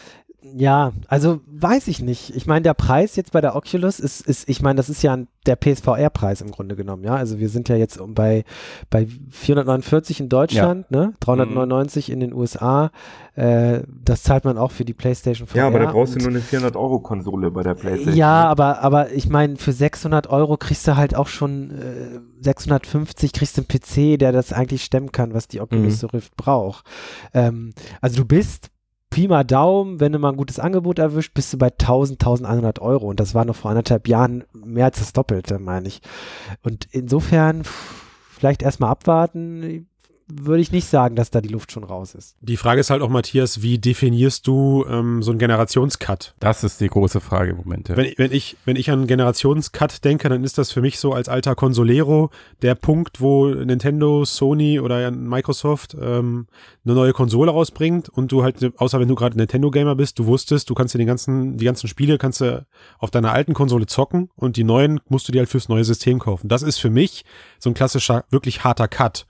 [0.52, 2.36] Ja, also weiß ich nicht.
[2.36, 5.16] Ich meine, der Preis jetzt bei der Oculus ist, ist ich meine, das ist ja
[5.46, 7.14] der PSVR-Preis im Grunde genommen, ja.
[7.14, 8.44] Also wir sind ja jetzt bei,
[8.90, 11.06] bei 449 in Deutschland, ja.
[11.06, 11.14] ne?
[11.20, 12.14] 399 mhm.
[12.14, 12.90] in den USA.
[13.36, 15.56] Äh, das zahlt man auch für die PlayStation VR.
[15.56, 18.14] Ja, aber da brauchst du nur eine 400-Euro-Konsole bei der PlayStation.
[18.14, 23.32] Ja, aber, aber ich meine, für 600 Euro kriegst du halt auch schon äh, 650,
[23.32, 26.08] kriegst du einen PC, der das eigentlich stemmen kann, was die Oculus mhm.
[26.10, 26.84] Rift braucht.
[27.32, 28.70] Ähm, also du bist
[29.14, 32.80] Pi mal Daumen, wenn du mal ein gutes Angebot erwischt, bist du bei 1000, 1100
[32.80, 33.06] Euro.
[33.06, 36.00] Und das war noch vor anderthalb Jahren mehr als das Doppelte, meine ich.
[36.64, 39.88] Und insofern vielleicht erstmal abwarten
[40.26, 42.36] würde ich nicht sagen, dass da die Luft schon raus ist.
[42.40, 46.34] Die Frage ist halt auch, Matthias, wie definierst du ähm, so einen Generationscut?
[46.40, 47.88] Das ist die große Frage im Moment.
[47.88, 47.96] Ja.
[47.96, 51.28] Wenn, wenn, ich, wenn ich an Generationscut denke, dann ist das für mich so als
[51.28, 52.30] alter Consolero
[52.62, 56.46] der Punkt, wo Nintendo, Sony oder Microsoft ähm,
[56.84, 60.70] eine neue Konsole rausbringt und du halt, außer wenn du gerade Nintendo-Gamer bist, du wusstest,
[60.70, 62.66] du kannst dir den ganzen, die ganzen Spiele kannst du
[62.98, 66.18] auf deiner alten Konsole zocken und die neuen musst du dir halt fürs neue System
[66.18, 66.48] kaufen.
[66.48, 67.24] Das ist für mich
[67.58, 69.26] so ein klassischer, wirklich harter Cut.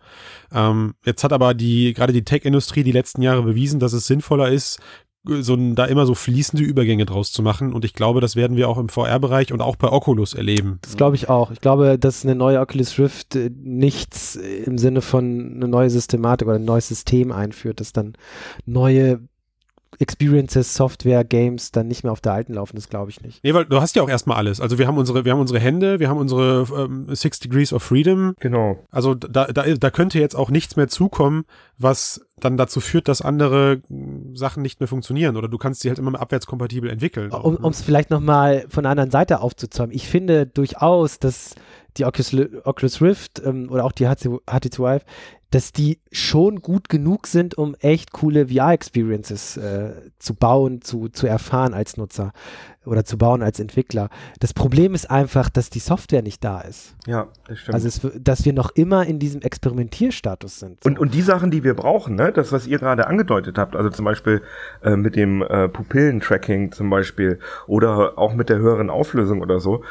[0.52, 4.50] Ähm, jetzt hat aber die, gerade die Tech-Industrie die letzten Jahre bewiesen, dass es sinnvoller
[4.50, 4.80] ist,
[5.26, 7.72] so ein, da immer so fließende Übergänge draus zu machen.
[7.72, 10.78] Und ich glaube, das werden wir auch im VR-Bereich und auch bei Oculus erleben.
[10.82, 11.50] Das glaube ich auch.
[11.50, 16.46] Ich glaube, dass eine neue Oculus Rift äh, nichts im Sinne von eine neue Systematik
[16.46, 18.14] oder ein neues System einführt, das dann
[18.66, 19.20] neue
[19.98, 23.42] Experiences, Software, Games dann nicht mehr auf der alten laufen, das glaube ich nicht.
[23.42, 24.60] Nee, weil du hast ja auch erstmal alles.
[24.60, 27.82] Also wir haben unsere, wir haben unsere Hände, wir haben unsere ähm, Six Degrees of
[27.82, 28.34] Freedom.
[28.40, 28.78] Genau.
[28.90, 31.44] Also da, da, da könnte jetzt auch nichts mehr zukommen,
[31.78, 35.88] was dann dazu führt, dass andere hm, Sachen nicht mehr funktionieren oder du kannst sie
[35.88, 37.30] halt immer mehr abwärtskompatibel entwickeln.
[37.30, 37.84] um es ne?
[37.84, 39.94] vielleicht nochmal von der anderen Seite aufzuzäumen.
[39.94, 41.54] Ich finde durchaus, dass
[41.96, 45.02] die Oculus, Oculus Rift ähm, oder auch die HTC Vive
[45.54, 51.28] dass die schon gut genug sind, um echt coole VR-Experiences äh, zu bauen, zu, zu
[51.28, 52.32] erfahren als Nutzer
[52.84, 54.08] oder zu bauen als Entwickler.
[54.40, 56.96] Das Problem ist einfach, dass die Software nicht da ist.
[57.06, 57.74] Ja, das stimmt.
[57.74, 60.82] Also, es, dass wir noch immer in diesem Experimentierstatus sind.
[60.82, 60.88] So.
[60.88, 63.90] Und, und die Sachen, die wir brauchen, ne, das, was ihr gerade angedeutet habt, also
[63.90, 64.42] zum Beispiel
[64.82, 67.38] äh, mit dem äh, Pupillentracking zum Beispiel
[67.68, 69.84] oder auch mit der höheren Auflösung oder so,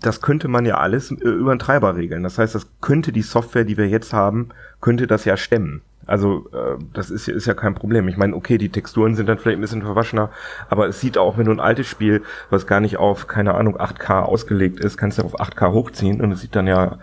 [0.00, 2.22] das könnte man ja alles äh, über einen Treiber regeln.
[2.22, 4.48] Das heißt, das könnte die Software, die wir jetzt haben,
[4.80, 5.82] könnte das ja stemmen.
[6.06, 8.08] Also äh, das ist, ist ja kein Problem.
[8.08, 10.30] Ich meine, okay, die Texturen sind dann vielleicht ein bisschen verwaschener,
[10.68, 13.76] aber es sieht auch, wenn du ein altes Spiel, was gar nicht auf, keine Ahnung,
[13.76, 16.98] 8K ausgelegt ist, kannst du auf 8K hochziehen und es sieht dann ja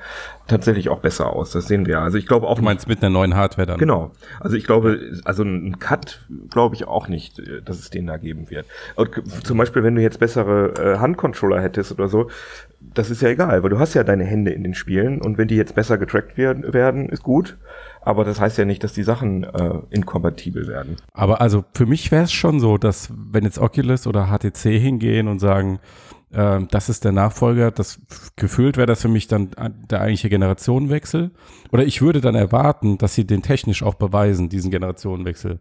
[0.50, 1.52] tatsächlich auch besser aus.
[1.52, 2.02] Das sehen wir.
[2.02, 2.58] Also ich glaube auch.
[2.58, 3.78] Du meinst mit einer neuen Hardware dann?
[3.78, 4.12] Genau.
[4.40, 8.18] Also ich glaube, also ein Cut glaube ich auch nicht, äh, dass es den da
[8.18, 8.66] geben wird.
[8.96, 12.30] Und zum Beispiel, wenn du jetzt bessere äh, Handcontroller hättest oder so,
[12.82, 15.48] das ist ja egal, weil du hast ja deine Hände in den Spielen und wenn
[15.48, 17.58] die jetzt besser getrackt werden, werden ist gut.
[18.02, 20.96] Aber das heißt ja nicht, dass die Sachen äh, inkompatibel werden.
[21.14, 25.28] Aber also für mich wäre es schon so, dass wenn jetzt Oculus oder HTC hingehen
[25.28, 25.80] und sagen,
[26.32, 28.00] äh, das ist der Nachfolger, das
[28.36, 29.52] gefühlt wäre das für mich dann
[29.90, 31.32] der eigentliche Generationenwechsel.
[31.72, 35.60] Oder ich würde dann erwarten, dass sie den technisch auch beweisen, diesen Generationenwechsel.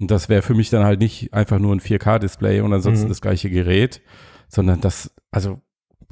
[0.00, 3.10] Und das wäre für mich dann halt nicht einfach nur ein 4K-Display und ansonsten mhm.
[3.10, 4.00] das gleiche Gerät,
[4.48, 5.60] sondern das, also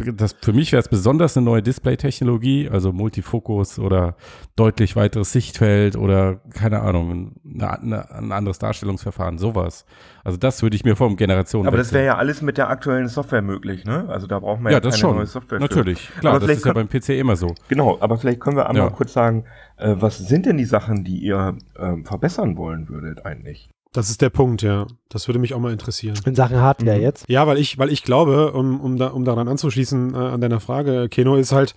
[0.04, 4.16] das, für mich wäre es besonders eine neue Display-Technologie, also Multifokus oder
[4.56, 9.84] deutlich weiteres Sichtfeld oder keine Ahnung, eine, eine, ein anderes Darstellungsverfahren, sowas.
[10.24, 11.66] Also das würde ich mir vom Generationen.
[11.66, 14.08] Aber das wäre ja alles mit der aktuellen Software möglich, ne?
[14.08, 15.16] Also da brauchen wir ja, ja das keine schon.
[15.16, 15.60] neue Software.
[15.60, 16.20] Natürlich, für.
[16.20, 17.54] klar, aber das ist ja beim PC immer so.
[17.68, 18.90] Genau, aber vielleicht können wir einmal ja.
[18.90, 19.44] kurz sagen,
[19.76, 23.70] äh, was sind denn die Sachen, die ihr äh, verbessern wollen würdet eigentlich?
[23.92, 24.86] Das ist der Punkt, ja.
[25.10, 26.18] Das würde mich auch mal interessieren.
[26.24, 27.02] In Sachen Hardware mhm.
[27.02, 27.24] jetzt?
[27.28, 30.60] Ja, weil ich, weil ich glaube, um, um, da, um daran anzuschließen äh, an deiner
[30.60, 31.74] Frage, Keno, ist halt,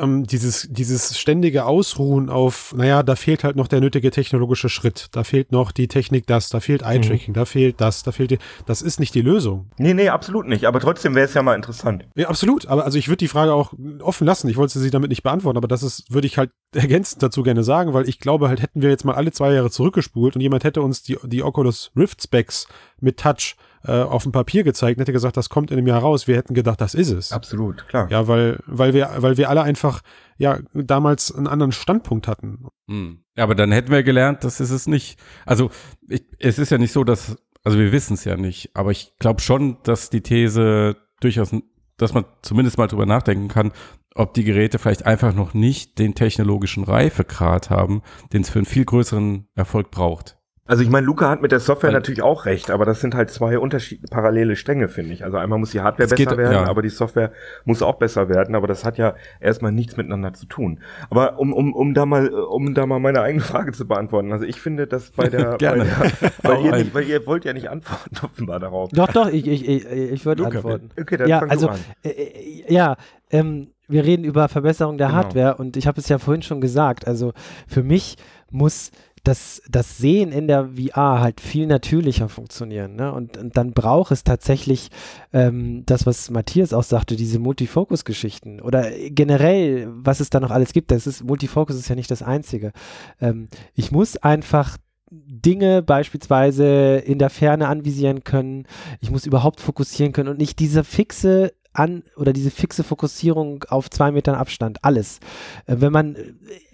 [0.00, 5.08] ähm, dieses, dieses ständige Ausruhen auf, naja, da fehlt halt noch der nötige technologische Schritt,
[5.12, 7.34] da fehlt noch die Technik das, da fehlt Eye-Tracking, mhm.
[7.34, 9.70] da fehlt das, da fehlt die, das ist nicht die Lösung.
[9.78, 12.06] Nee, nee, absolut nicht, aber trotzdem wäre es ja mal interessant.
[12.14, 15.10] Ja, absolut, aber also ich würde die Frage auch offen lassen, ich wollte sie damit
[15.10, 18.48] nicht beantworten, aber das ist, würde ich halt ergänzend dazu gerne sagen, weil ich glaube
[18.48, 21.42] halt, hätten wir jetzt mal alle zwei Jahre zurückgespult und jemand hätte uns die, die
[21.42, 22.66] Oculus Rift Specs
[23.00, 26.00] mit Touch äh, auf dem Papier gezeigt und hätte gesagt, das kommt in einem Jahr
[26.00, 26.26] raus.
[26.26, 27.32] Wir hätten gedacht, das ist es.
[27.32, 28.08] Absolut, klar.
[28.10, 30.00] Ja, weil, weil wir, weil wir alle einfach,
[30.38, 32.66] ja, damals einen anderen Standpunkt hatten.
[32.88, 33.24] Hm.
[33.36, 35.18] Ja, aber dann hätten wir gelernt, das ist es nicht.
[35.44, 35.70] Also,
[36.08, 39.14] ich, es ist ja nicht so, dass, also wir wissen es ja nicht, aber ich
[39.18, 41.54] glaube schon, dass die These durchaus,
[41.96, 43.72] dass man zumindest mal drüber nachdenken kann,
[44.14, 48.66] ob die Geräte vielleicht einfach noch nicht den technologischen Reifegrad haben, den es für einen
[48.66, 50.38] viel größeren Erfolg braucht.
[50.66, 53.14] Also ich meine, Luca hat mit der Software Weil- natürlich auch recht, aber das sind
[53.14, 55.22] halt zwei unterschiedliche parallele Stränge, finde ich.
[55.22, 56.64] Also einmal muss die Hardware Es besser geht- werden, ja.
[56.64, 57.32] aber die Software
[57.66, 60.80] muss auch besser werden, aber das hat ja erstmal nichts miteinander zu tun.
[61.10, 64.46] Aber um, um, um da mal, um da mal meine eigene Frage zu beantworten, also
[64.46, 65.84] ich finde, dass bei der, Gerne.
[65.84, 68.88] Bei der weil, ihr nicht, weil ihr wollt ja nicht antworten offenbar darauf.
[68.92, 70.88] Doch, doch, ich, ich, ich, ich würde Luca, antworten.
[70.98, 71.80] Okay, dann ja, fang also, du an.
[72.04, 72.96] äh, äh, ja,
[73.30, 75.18] ähm, wir reden über Verbesserung der Genau.
[75.18, 77.06] Hardware und ich habe es ja vorhin schon gesagt.
[77.06, 77.34] Also
[77.68, 78.16] für mich
[78.50, 78.90] muss
[79.24, 82.94] das, das Sehen in der VR halt viel natürlicher funktionieren.
[82.94, 83.12] Ne?
[83.12, 84.90] Und, und dann braucht es tatsächlich
[85.32, 90.72] ähm, das, was Matthias auch sagte, diese Multifokus-Geschichten oder generell, was es da noch alles
[90.72, 90.90] gibt.
[90.90, 92.72] Das ist, Multifokus ist ja nicht das Einzige.
[93.20, 94.76] Ähm, ich muss einfach
[95.10, 98.66] Dinge beispielsweise in der Ferne anvisieren können.
[99.00, 103.90] Ich muss überhaupt fokussieren können und nicht diese fixe an oder diese fixe Fokussierung auf
[103.90, 105.20] zwei Metern Abstand, alles.
[105.66, 106.16] Äh, wenn man,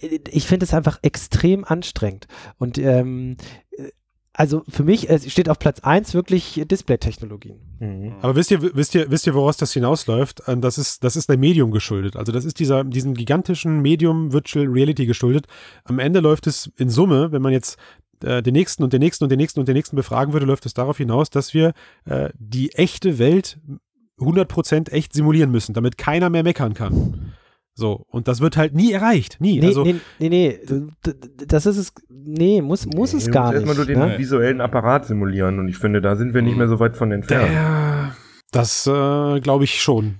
[0.00, 2.26] äh, ich finde es einfach extrem anstrengend.
[2.58, 3.36] Und ähm,
[3.76, 3.88] äh,
[4.32, 7.58] also für mich äh, steht auf Platz 1 wirklich Display-Technologien.
[7.80, 8.14] Mhm.
[8.20, 10.42] Aber wisst ihr, wisst ihr, wisst ihr, woraus das hinausläuft?
[10.46, 12.16] Das ist, das ist der Medium geschuldet.
[12.16, 15.46] Also das ist dieser, diesem gigantischen Medium Virtual Reality geschuldet.
[15.84, 17.76] Am Ende läuft es in Summe, wenn man jetzt
[18.22, 20.74] den nächsten und den nächsten und den nächsten und den nächsten befragen würde, läuft es
[20.74, 21.72] darauf hinaus, dass wir
[22.04, 23.58] äh, die echte Welt
[24.20, 27.32] 100% echt simulieren müssen, damit keiner mehr meckern kann.
[27.74, 29.38] So, und das wird halt nie erreicht.
[29.40, 29.58] Nie.
[29.60, 30.58] Nee, also, nee, nee, nee,
[31.46, 33.54] das ist es, nee, muss, muss es Du gar nicht.
[33.66, 34.18] erstmal nur den ne?
[34.18, 37.48] visuellen Apparat simulieren und ich finde, da sind wir nicht mehr so weit von entfernt.
[37.50, 38.14] der,
[38.52, 40.16] das äh, glaube ich schon.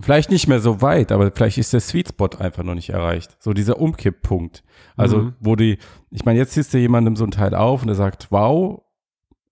[0.00, 3.36] Vielleicht nicht mehr so weit, aber vielleicht ist der Sweet Spot einfach noch nicht erreicht.
[3.40, 4.62] So dieser Umkipppunkt.
[4.96, 5.32] Also, Mhm.
[5.40, 5.78] wo die,
[6.10, 8.80] ich meine, jetzt siehst du jemandem so ein Teil auf und der sagt, wow,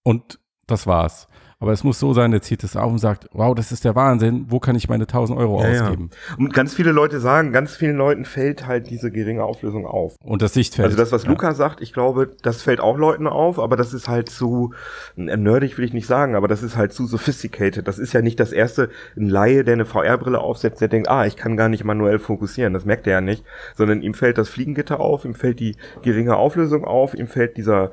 [0.05, 1.27] und das war's.
[1.63, 3.95] Aber es muss so sein, der zieht es auf und sagt, wow, das ist der
[3.95, 5.83] Wahnsinn, wo kann ich meine 1000 Euro Ja, ja.
[5.83, 6.09] ausgeben?
[6.39, 10.17] Und ganz viele Leute sagen, ganz vielen Leuten fällt halt diese geringe Auflösung auf.
[10.25, 10.87] Und das Sichtfeld.
[10.87, 11.29] Also das, was ja.
[11.29, 14.73] Luca sagt, ich glaube, das fällt auch Leuten auf, aber das ist halt zu,
[15.19, 17.87] äh, nerdig will ich nicht sagen, aber das ist halt zu sophisticated.
[17.87, 21.27] Das ist ja nicht das erste, ein Laie, der eine VR-Brille aufsetzt, der denkt, ah,
[21.27, 23.45] ich kann gar nicht manuell fokussieren, das merkt er ja nicht,
[23.77, 27.91] sondern ihm fällt das Fliegengitter auf, ihm fällt die geringe Auflösung auf, ihm fällt dieser,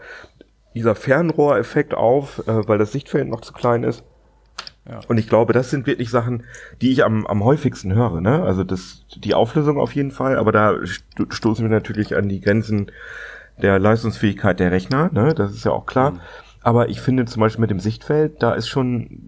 [0.78, 4.04] dieser Fernrohreffekt auf, äh, weil das Sichtfeld noch zu klein ist.
[4.90, 5.02] Ja.
[5.08, 6.44] Und ich glaube, das sind wirklich Sachen,
[6.82, 8.22] die ich am, am häufigsten höre.
[8.22, 8.42] Ne?
[8.44, 12.40] Also das, die Auflösung auf jeden Fall, aber da sto stoßen wir natürlich an die
[12.40, 12.92] Grenzen
[13.62, 15.10] der Leistungsfähigkeit der Rechner.
[15.12, 15.34] Ne?
[15.34, 16.12] Das ist ja auch klar.
[16.12, 16.20] Mhm.
[16.62, 19.27] Aber ich finde zum Beispiel mit dem Sichtfeld, da ist schon,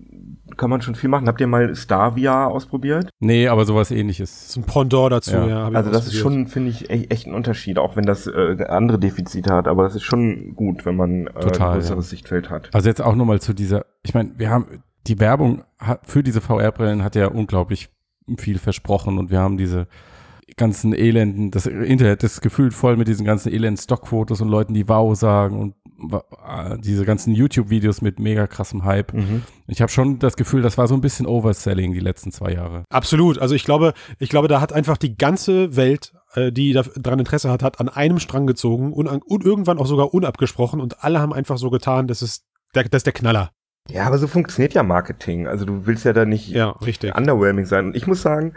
[0.59, 1.27] kann man schon viel machen.
[1.27, 3.09] Habt ihr mal Star VR ausprobiert?
[3.19, 4.29] Nee, aber sowas ähnliches.
[4.31, 5.47] Das ist ein Pendant dazu, Ja.
[5.47, 5.69] ja.
[5.69, 8.99] Also das ist schon, finde ich, e- echt ein Unterschied, auch wenn das äh, andere
[8.99, 9.67] Defizite hat.
[9.67, 12.09] Aber das ist schon gut, wenn man äh, Total, ein größeres ja.
[12.09, 12.69] Sichtfeld hat.
[12.73, 16.41] Also jetzt auch nochmal zu dieser, ich meine, wir haben, die Werbung hat, für diese
[16.41, 17.89] VR-Brillen hat ja unglaublich
[18.37, 19.87] viel versprochen und wir haben diese
[20.57, 24.87] ganzen elenden, das Internet ist gefühlt voll mit diesen ganzen elenden Stockfotos und Leuten, die
[24.89, 25.75] Wow sagen und
[26.79, 29.13] diese ganzen YouTube-Videos mit mega krassem Hype.
[29.13, 29.43] Mhm.
[29.67, 32.83] Ich habe schon das Gefühl, das war so ein bisschen Overselling die letzten zwei Jahre.
[32.89, 33.39] Absolut.
[33.39, 37.19] Also ich glaube, ich glaube, da hat einfach die ganze Welt, äh, die da- daran
[37.19, 41.03] Interesse hat, hat an einem Strang gezogen und, an, und irgendwann auch sogar unabgesprochen und
[41.03, 43.51] alle haben einfach so getan, das ist der, das ist der Knaller.
[43.91, 45.47] Ja, aber so funktioniert ja Marketing.
[45.47, 47.15] Also du willst ja da nicht Ja, richtig.
[47.15, 47.87] underwhelming sein.
[47.87, 48.53] Und ich muss sagen,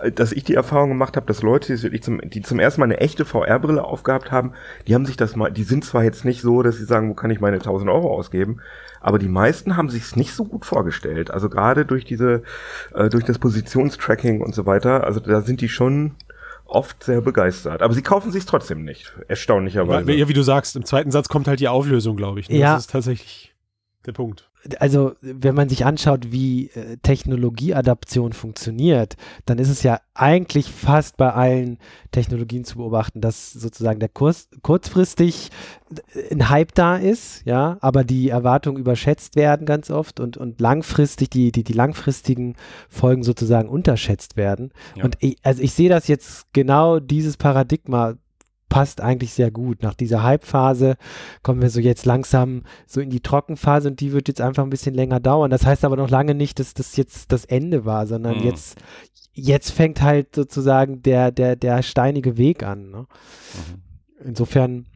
[0.00, 2.80] äh, dass ich die Erfahrung gemacht habe, dass Leute, die, wirklich zum, die zum ersten
[2.80, 4.52] Mal eine echte VR-Brille aufgehabt haben,
[4.86, 7.14] die haben sich das mal, die sind zwar jetzt nicht so, dass sie sagen, wo
[7.14, 8.60] kann ich meine 1000 Euro ausgeben,
[9.00, 11.30] aber die meisten haben sich's nicht so gut vorgestellt.
[11.30, 12.42] Also gerade durch diese,
[12.94, 16.14] äh, durch das Positionstracking und so weiter, also da sind die schon
[16.66, 17.82] oft sehr begeistert.
[17.82, 20.06] Aber sie kaufen sich's trotzdem nicht, erstaunlicherweise.
[20.06, 22.50] Weil, ja, wie du sagst, im zweiten Satz kommt halt die Auflösung, glaube ich.
[22.50, 22.58] Ne?
[22.58, 22.74] Ja.
[22.74, 23.54] Das ist tatsächlich
[24.08, 24.50] der Punkt.
[24.80, 29.16] also wenn man sich anschaut, wie äh, Technologieadaption funktioniert,
[29.46, 31.78] dann ist es ja eigentlich fast bei allen
[32.10, 35.50] Technologien zu beobachten, dass sozusagen der Kurs kurzfristig
[36.14, 40.60] äh, ein Hype da ist, ja, aber die Erwartungen überschätzt werden ganz oft und, und
[40.60, 42.56] langfristig, die, die, die langfristigen
[42.88, 44.72] Folgen sozusagen unterschätzt werden.
[44.96, 45.04] Ja.
[45.04, 48.14] Und ich, also ich sehe das jetzt genau dieses Paradigma
[48.68, 49.82] passt eigentlich sehr gut.
[49.82, 50.96] Nach dieser Hype-Phase
[51.42, 54.70] kommen wir so jetzt langsam so in die Trockenphase und die wird jetzt einfach ein
[54.70, 55.50] bisschen länger dauern.
[55.50, 58.44] Das heißt aber noch lange nicht, dass das jetzt das Ende war, sondern Mhm.
[58.44, 58.76] jetzt,
[59.32, 62.90] jetzt fängt halt sozusagen der, der, der steinige Weg an.
[62.90, 63.06] Ne?
[64.24, 64.86] Insofern,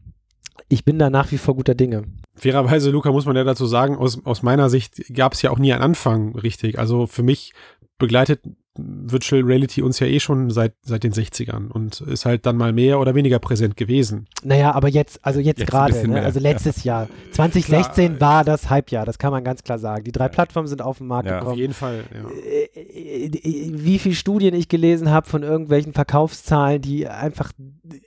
[0.69, 2.03] ich bin da nach wie vor guter Dinge.
[2.35, 5.59] Fairerweise, Luca, muss man ja dazu sagen, aus, aus meiner Sicht gab es ja auch
[5.59, 6.79] nie einen Anfang richtig.
[6.79, 7.53] Also für mich
[7.99, 8.41] begleitet
[8.77, 12.73] Virtual Reality uns ja eh schon seit, seit den 60ern und ist halt dann mal
[12.73, 14.27] mehr oder weniger präsent gewesen.
[14.43, 16.21] Naja, aber jetzt, also jetzt, Jetzt gerade, ne?
[16.23, 17.07] also letztes Jahr.
[17.33, 20.03] 2016 Klar, war das Hype-Jahr, das kann man ganz klar sagen.
[20.03, 21.35] Die drei Plattformen sind auf den Markt Ja.
[21.35, 21.57] Auf gekommen.
[21.59, 22.03] jeden Fall.
[22.13, 22.29] Ja.
[22.29, 27.51] Äh, äh, wie viele Studien ich gelesen habe von irgendwelchen Verkaufszahlen, die einfach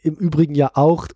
[0.03, 1.13] im Übrigen ja auch, äh,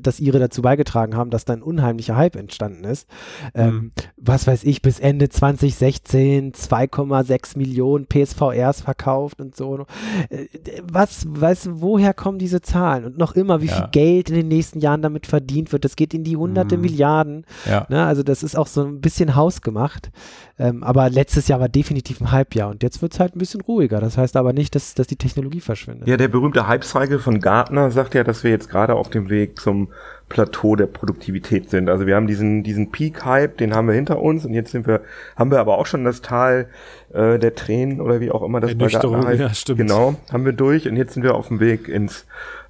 [0.00, 3.08] dass ihre dazu beigetragen haben, dass da ein unheimlicher Hype entstanden ist.
[3.54, 3.92] Ähm, mhm.
[4.16, 9.86] was weiß ich, bis Ende 2016 2,6 Millionen PSVRs verkauft und so.
[10.28, 10.46] Äh,
[10.82, 13.04] was, weißt du, woher kommen diese Zahlen?
[13.04, 13.76] Und noch immer, wie ja.
[13.76, 15.84] viel Geld in den nächsten Jahren damit verdient wird.
[15.84, 16.82] Das geht in die hunderte mhm.
[16.82, 17.46] Milliarden.
[17.68, 17.86] Ja.
[17.88, 18.04] Ne?
[18.04, 20.10] Also das ist auch so ein bisschen hausgemacht.
[20.58, 23.60] Ähm, aber letztes Jahr war definitiv ein Hype-Jahr und jetzt wird es halt ein bisschen
[23.60, 24.00] ruhiger.
[24.00, 26.08] Das heißt aber nicht, dass, dass die Technologie verschwindet.
[26.08, 29.58] Ja, der berühmte Hype-Cycle von Gartner sagt ja, dass wir jetzt gerade auf dem Weg
[29.58, 29.88] zum
[30.28, 31.88] Plateau der Produktivität sind.
[31.88, 35.02] Also wir haben diesen, diesen Peak-Hype, den haben wir hinter uns und jetzt sind wir,
[35.36, 36.68] haben wir aber auch schon das Tal
[37.12, 39.40] äh, der Tränen oder wie auch immer das bei Gartner heißt.
[39.40, 39.78] Ja, stimmt.
[39.78, 42.26] Genau, haben wir durch und jetzt sind wir auf dem Weg ins,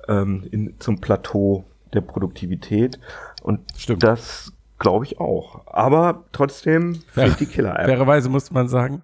[0.08, 1.64] ähm, in, zum Plateau
[1.94, 3.00] der Produktivität.
[3.42, 4.02] Und Stimmt.
[4.02, 5.66] das glaube ich auch.
[5.66, 7.86] Aber trotzdem Fair, die Killer-App.
[7.86, 9.02] Fairerweise muss man sagen,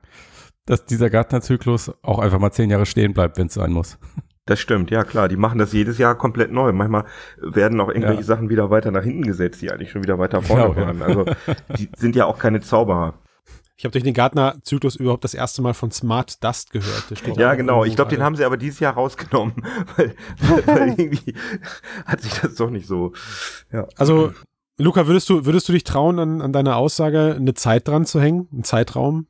[0.66, 3.98] dass dieser Gartner-Zyklus auch einfach mal zehn Jahre stehen bleibt, wenn es sein muss.
[4.46, 5.28] Das stimmt, ja klar.
[5.28, 6.72] Die machen das jedes Jahr komplett neu.
[6.72, 7.04] Manchmal
[7.38, 8.26] werden auch irgendwelche ja.
[8.26, 10.98] Sachen wieder weiter nach hinten gesetzt, die eigentlich schon wieder weiter vorne genau, waren.
[10.98, 11.06] Ja.
[11.06, 11.24] Also
[11.78, 13.14] die sind ja auch keine Zauberer.
[13.76, 17.04] Ich habe durch den Gartner-Zyklus überhaupt das erste Mal von Smart Dust gehört.
[17.36, 17.84] ja, genau.
[17.84, 19.54] Ich glaube, den haben sie aber dieses Jahr rausgenommen,
[19.96, 21.34] weil, weil, irgendwie
[22.06, 23.12] hat sich das doch nicht so.
[23.72, 23.88] Ja.
[23.96, 24.32] Also
[24.78, 28.20] Luca, würdest du, würdest du dich trauen, an, an deiner Aussage eine Zeit dran zu
[28.20, 29.26] hängen, einen Zeitraum,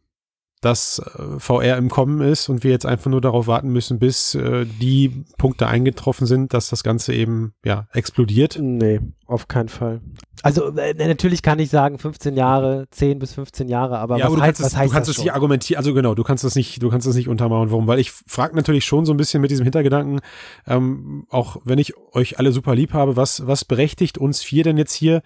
[0.62, 4.34] dass äh, VR im Kommen ist und wir jetzt einfach nur darauf warten müssen, bis
[4.34, 8.58] äh, die Punkte eingetroffen sind, dass das Ganze eben ja explodiert?
[8.60, 10.00] Nee, auf keinen Fall.
[10.42, 14.32] Also äh, natürlich kann ich sagen 15 Jahre, 10 bis 15 Jahre, aber ja, was,
[14.32, 16.44] aber heißt, es, was heißt du kannst das es nicht argumentieren, also genau, du kannst
[16.44, 19.16] das nicht, du kannst das nicht untermauern, warum, weil ich frage natürlich schon so ein
[19.16, 20.20] bisschen mit diesem Hintergedanken,
[20.66, 24.78] ähm, auch wenn ich euch alle super lieb habe, was, was berechtigt uns vier denn
[24.78, 25.22] jetzt hier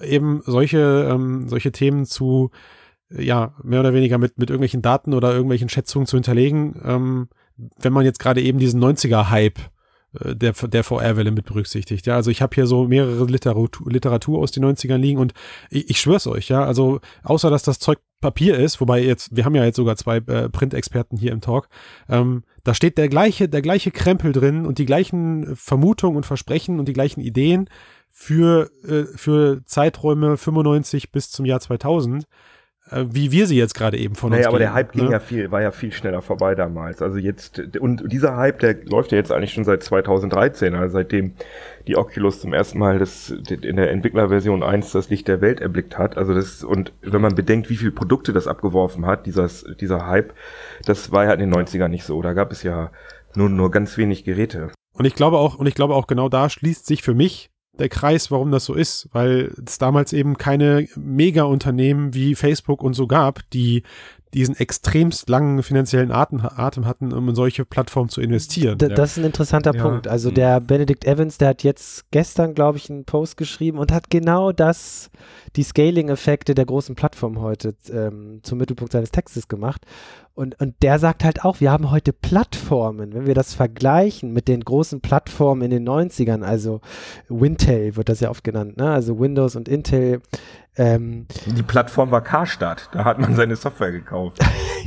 [0.00, 2.50] eben solche, ähm, solche Themen zu
[3.10, 7.28] ja, mehr oder weniger mit, mit irgendwelchen Daten oder irgendwelchen Schätzungen zu hinterlegen, ähm,
[7.78, 9.58] wenn man jetzt gerade eben diesen 90er-Hype
[10.20, 12.06] äh, der, der VR-Welle mit berücksichtigt.
[12.06, 15.34] Ja, also ich habe hier so mehrere Literatur, Literatur aus den 90ern liegen und
[15.70, 19.44] ich, ich schwör's euch, ja, also außer dass das Zeug Papier ist, wobei jetzt, wir
[19.44, 21.68] haben ja jetzt sogar zwei äh, Print-Experten hier im Talk,
[22.08, 26.80] ähm, da steht der gleiche, der gleiche Krempel drin und die gleichen Vermutungen und Versprechen
[26.80, 27.68] und die gleichen Ideen
[28.10, 32.26] für, äh, für Zeiträume 95 bis zum Jahr 2000 äh,
[32.90, 35.02] wie wir sie jetzt gerade eben von naja, uns aber der Hype ne?
[35.02, 37.02] ging ja viel, war ja viel schneller vorbei damals.
[37.02, 41.32] Also jetzt, und dieser Hype, der läuft ja jetzt eigentlich schon seit 2013, also seitdem
[41.88, 45.98] die Oculus zum ersten Mal das, in der Entwicklerversion 1 das Licht der Welt erblickt
[45.98, 46.16] hat.
[46.16, 50.32] Also das, und wenn man bedenkt, wie viele Produkte das abgeworfen hat, dieses, dieser Hype,
[50.84, 52.22] das war ja in den 90ern nicht so.
[52.22, 52.90] Da gab es ja
[53.34, 54.70] nur, nur ganz wenig Geräte.
[54.92, 57.88] Und ich glaube auch, und ich glaube auch genau da schließt sich für mich der
[57.88, 63.06] Kreis, warum das so ist, weil es damals eben keine Mega-Unternehmen wie Facebook und so
[63.06, 63.82] gab, die
[64.34, 68.76] diesen extremst langen finanziellen Atem, Atem hatten, um in solche Plattformen zu investieren.
[68.76, 69.82] D das ist ein interessanter ja.
[69.82, 70.08] Punkt.
[70.08, 74.10] Also der Benedict Evans, der hat jetzt gestern, glaube ich, einen Post geschrieben und hat
[74.10, 75.10] genau das,
[75.56, 79.86] die Scaling-Effekte der großen Plattform heute ähm, zum Mittelpunkt seines Textes gemacht.
[80.36, 84.48] Und, und der sagt halt auch, wir haben heute Plattformen, wenn wir das vergleichen mit
[84.48, 86.82] den großen Plattformen in den 90ern, also
[87.30, 88.90] Wintel wird das ja oft genannt, ne?
[88.90, 90.20] also Windows und Intel.
[90.76, 94.44] Ähm, Die Plattform war Karstadt, da hat man seine Software gekauft.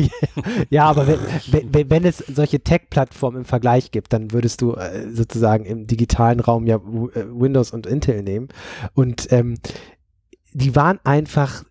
[0.70, 5.10] ja, aber wenn, wenn, wenn, es solche Tech-Plattformen im Vergleich gibt, dann würdest du äh,
[5.12, 8.50] sozusagen im digitalen Raum ja äh, Windows und Intel nehmen.
[8.94, 9.56] Und ähm,
[10.54, 11.64] die waren einfach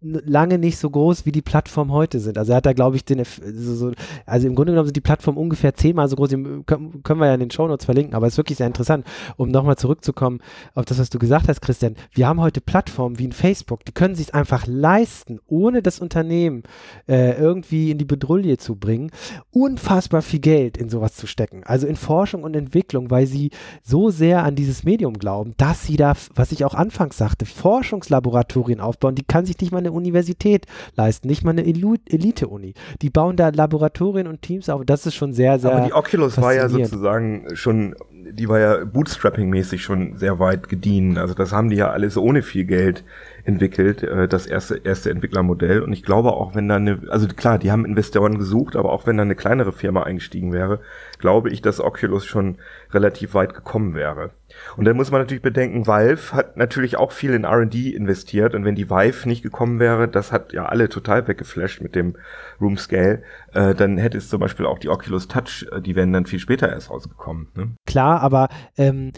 [0.00, 2.38] lange nicht so groß, wie die Plattformen heute sind.
[2.38, 3.92] Also er hat da, glaube ich, den, so,
[4.26, 7.34] also im Grunde genommen sind die Plattformen ungefähr zehnmal so groß, die können, wir ja
[7.34, 9.04] in den Shownotes verlinken, aber es ist wirklich sehr interessant,
[9.36, 10.40] um nochmal zurückzukommen
[10.74, 11.96] auf das, was du gesagt hast, Christian.
[12.12, 16.62] Wir haben heute Plattformen wie ein Facebook, die können sich einfach leisten, ohne das Unternehmen
[17.08, 19.10] äh, irgendwie in die Bedrulle zu bringen,
[19.50, 21.62] unfassbar viel Geld in sowas zu stecken.
[21.64, 23.50] Also in Forschung und Entwicklung, weil sie
[23.82, 28.80] so sehr an dieses Medium glauben, dass sie da, was ich auch anfangs sagte, Forschungslaboratorien
[28.80, 32.74] aufbauen, die kann sich nicht mal eine Universität leisten, nicht mal eine Elite-Uni.
[33.02, 34.84] Die bauen da Laboratorien und Teams auf.
[34.84, 35.72] Das ist schon sehr, sehr.
[35.72, 41.18] Aber die Oculus war ja sozusagen schon, die war ja Bootstrapping-mäßig schon sehr weit gediehen.
[41.18, 43.04] Also das haben die ja alles ohne viel Geld
[43.48, 45.82] entwickelt, äh, das erste, erste Entwicklermodell.
[45.82, 49.06] Und ich glaube auch, wenn da eine, also klar, die haben Investoren gesucht, aber auch
[49.06, 50.80] wenn da eine kleinere Firma eingestiegen wäre,
[51.18, 52.58] glaube ich, dass Oculus schon
[52.92, 54.30] relativ weit gekommen wäre.
[54.76, 58.66] Und dann muss man natürlich bedenken, Valve hat natürlich auch viel in R&D investiert und
[58.66, 62.16] wenn die Vive nicht gekommen wäre, das hat ja alle total weggeflasht mit dem
[62.60, 63.22] Room Scale,
[63.54, 66.38] äh, dann hätte es zum Beispiel auch die Oculus Touch, äh, die wären dann viel
[66.38, 67.48] später erst rausgekommen.
[67.54, 67.70] Ne?
[67.86, 69.12] Klar, aber ähm,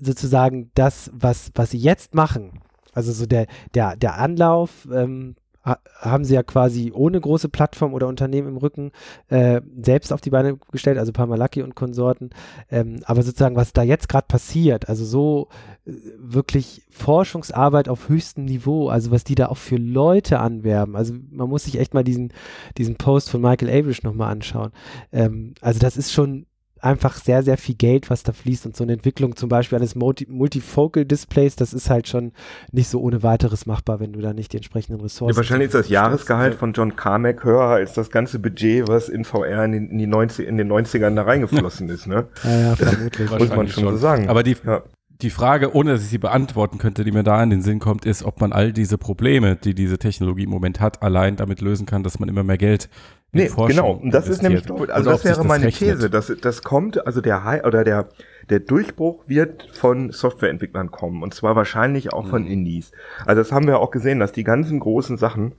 [0.00, 2.60] sozusagen das, was, was sie jetzt machen,
[2.98, 5.36] also so der, der, der Anlauf, ähm,
[6.00, 8.92] haben sie ja quasi ohne große Plattform oder Unternehmen im Rücken
[9.28, 12.30] äh, selbst auf die Beine gestellt, also Parmalaki und Konsorten.
[12.70, 15.48] Ähm, aber sozusagen, was da jetzt gerade passiert, also so
[15.84, 20.96] äh, wirklich Forschungsarbeit auf höchstem Niveau, also was die da auch für Leute anwerben.
[20.96, 22.32] Also man muss sich echt mal diesen,
[22.78, 24.72] diesen Post von Michael Abrish nochmal anschauen.
[25.12, 26.46] Ähm, also das ist schon
[26.80, 29.94] einfach sehr, sehr viel Geld, was da fließt und so eine Entwicklung zum Beispiel eines
[29.94, 32.32] Multi Multifocal Displays, das ist halt schon
[32.72, 35.34] nicht so ohne weiteres machbar, wenn du da nicht die entsprechenden Ressourcen.
[35.34, 39.24] Ja, wahrscheinlich ist das Jahresgehalt von John Carmack höher als das ganze Budget, was in
[39.24, 42.26] VR in, den, in die 90, in den 90ern da reingeflossen ist, ne?
[42.44, 43.30] Ja, ja vermutlich.
[43.30, 44.28] Muss man schon so sagen.
[44.28, 44.82] Aber die, ja.
[45.20, 48.04] die Frage, ohne dass ich sie beantworten könnte, die mir da in den Sinn kommt,
[48.04, 51.86] ist, ob man all diese Probleme, die diese Technologie im Moment hat, allein damit lösen
[51.86, 52.88] kann, dass man immer mehr Geld
[53.30, 53.92] Nee, genau.
[53.92, 55.96] Und das ist nämlich, also das wäre das meine rechnet.
[55.96, 56.10] These.
[56.10, 58.08] Das, das kommt, also der High oder der,
[58.48, 61.22] der Durchbruch wird von Softwareentwicklern kommen.
[61.22, 62.50] Und zwar wahrscheinlich auch von mhm.
[62.50, 62.92] Indies.
[63.26, 65.52] Also das haben wir auch gesehen, dass die ganzen großen Sachen,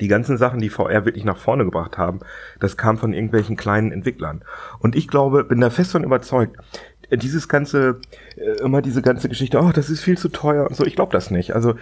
[0.00, 2.20] die ganzen Sachen, die VR wirklich nach vorne gebracht haben,
[2.60, 4.44] das kam von irgendwelchen kleinen Entwicklern.
[4.78, 6.58] Und ich glaube, bin da fest von überzeugt,
[7.16, 8.00] dieses ganze,
[8.36, 11.12] äh, immer diese ganze Geschichte, oh, das ist viel zu teuer und so, ich glaube
[11.12, 11.54] das nicht.
[11.54, 11.74] Also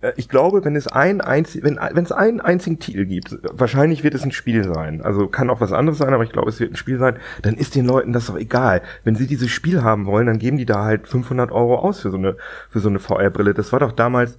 [0.00, 4.04] äh, ich glaube, wenn es ein einzig, wenn wenn es einen einzigen Titel gibt, wahrscheinlich
[4.04, 5.02] wird es ein Spiel sein.
[5.02, 7.16] Also kann auch was anderes sein, aber ich glaube, es wird ein Spiel sein.
[7.42, 8.82] Dann ist den Leuten das doch egal.
[9.04, 12.10] Wenn sie dieses Spiel haben wollen, dann geben die da halt 500 Euro aus für
[12.10, 12.36] so eine
[12.70, 13.54] für so eine VR-Brille.
[13.54, 14.38] Das war doch damals.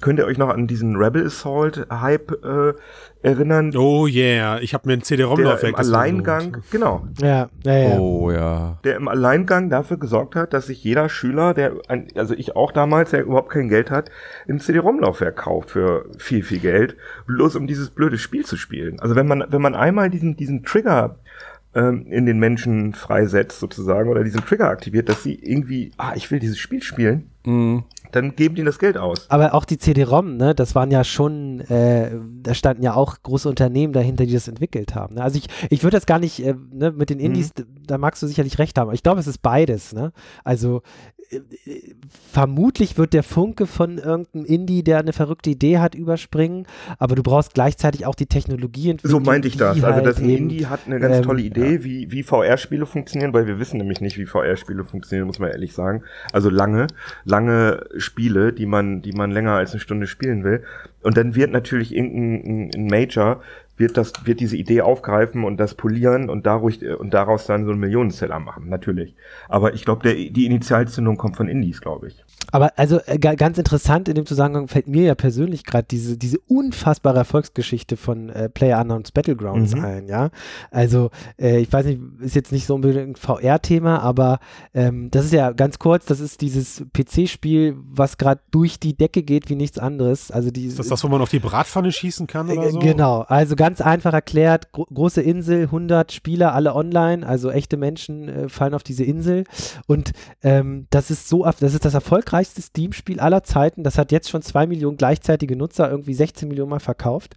[0.00, 2.74] Könnt ihr euch noch an diesen Rebel Assault Hype äh,
[3.22, 3.74] erinnern?
[3.76, 7.06] Oh yeah, ich habe mir ein CD-ROM-Laufwerk im Alleingang, genau.
[7.20, 7.98] Ja, ja, ja.
[7.98, 8.78] Oh ja.
[8.84, 11.74] Der im Alleingang dafür gesorgt hat, dass sich jeder Schüler, der,
[12.14, 14.10] also ich auch damals, der überhaupt kein Geld hat,
[14.48, 16.96] ein CD-ROM ROM-Laufwerk kauft für viel, viel Geld,
[17.26, 19.00] bloß um dieses blöde Spiel zu spielen.
[19.00, 21.16] Also wenn man, wenn man einmal diesen, diesen Trigger
[21.74, 26.30] ähm, in den Menschen freisetzt sozusagen oder diesen Trigger aktiviert, dass sie irgendwie, ah, ich
[26.30, 29.30] will dieses Spiel spielen, mhm dann geben die das Geld aus.
[29.30, 32.10] Aber auch die CD-ROM, ne, das waren ja schon, äh,
[32.42, 35.14] da standen ja auch große Unternehmen dahinter, die das entwickelt haben.
[35.14, 35.22] Ne?
[35.22, 37.20] Also ich, ich würde das gar nicht, äh, ne, mit den.
[37.20, 37.66] Indies, mhm.
[37.86, 40.12] da magst du sicherlich recht haben, aber ich glaube, es ist beides, ne?
[40.42, 40.82] Also
[42.32, 46.66] vermutlich wird der Funke von irgendeinem Indie, der eine verrückte Idee hat, überspringen,
[46.98, 49.82] aber du brauchst gleichzeitig auch die Technologie So meinte ich das.
[49.82, 51.84] Also das halt Indie hat eine ganz ähm, tolle Idee, ja.
[51.84, 55.72] wie, wie VR-Spiele funktionieren, weil wir wissen nämlich nicht, wie VR-Spiele funktionieren, muss man ehrlich
[55.72, 56.02] sagen.
[56.32, 56.88] Also lange,
[57.24, 60.64] lange Spiele, die man, die man länger als eine Stunde spielen will.
[61.02, 63.40] Und dann wird natürlich irgendein ein Major
[63.80, 67.72] wird das, wird diese Idee aufgreifen und das polieren und dadurch, und daraus dann so
[67.72, 69.16] einen Millionenseller machen, natürlich.
[69.48, 72.24] Aber ich glaube, die Initialzündung kommt von Indies, glaube ich.
[72.52, 76.38] Aber also äh, ganz interessant in dem Zusammenhang fällt mir ja persönlich gerade diese, diese
[76.48, 79.84] unfassbare Erfolgsgeschichte von äh, Player Unknowns Battlegrounds mhm.
[79.84, 80.30] ein, ja.
[80.70, 84.40] Also äh, ich weiß nicht, ist jetzt nicht so unbedingt ein VR-Thema, aber
[84.74, 89.22] ähm, das ist ja ganz kurz, das ist dieses PC-Spiel, was gerade durch die Decke
[89.22, 90.30] geht wie nichts anderes.
[90.30, 92.78] Also die, ist das das, wo man auf die Bratpfanne schießen kann oder äh, so?
[92.80, 98.28] Genau, also ganz einfach erklärt, gro große Insel, 100 Spieler, alle online, also echte Menschen
[98.28, 99.44] äh, fallen auf diese Insel
[99.86, 100.12] und
[100.42, 103.82] ähm, das ist so, das ist das erfolgreichste erfolgreichste Steam-Spiel aller Zeiten.
[103.82, 107.34] Das hat jetzt schon zwei Millionen gleichzeitige Nutzer, irgendwie 16 Millionen Mal verkauft.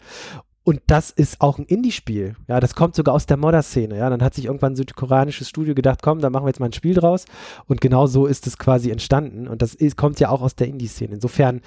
[0.65, 2.35] Und das ist auch ein Indie-Spiel.
[2.47, 3.97] Ja, das kommt sogar aus der Modder-Szene.
[3.97, 6.67] Ja, dann hat sich irgendwann ein südkoreanisches Studio gedacht, komm, da machen wir jetzt mal
[6.67, 7.25] ein Spiel draus.
[7.65, 9.47] Und genau so ist es quasi entstanden.
[9.47, 11.15] Und das ist, kommt ja auch aus der Indie-Szene.
[11.15, 11.59] Insofern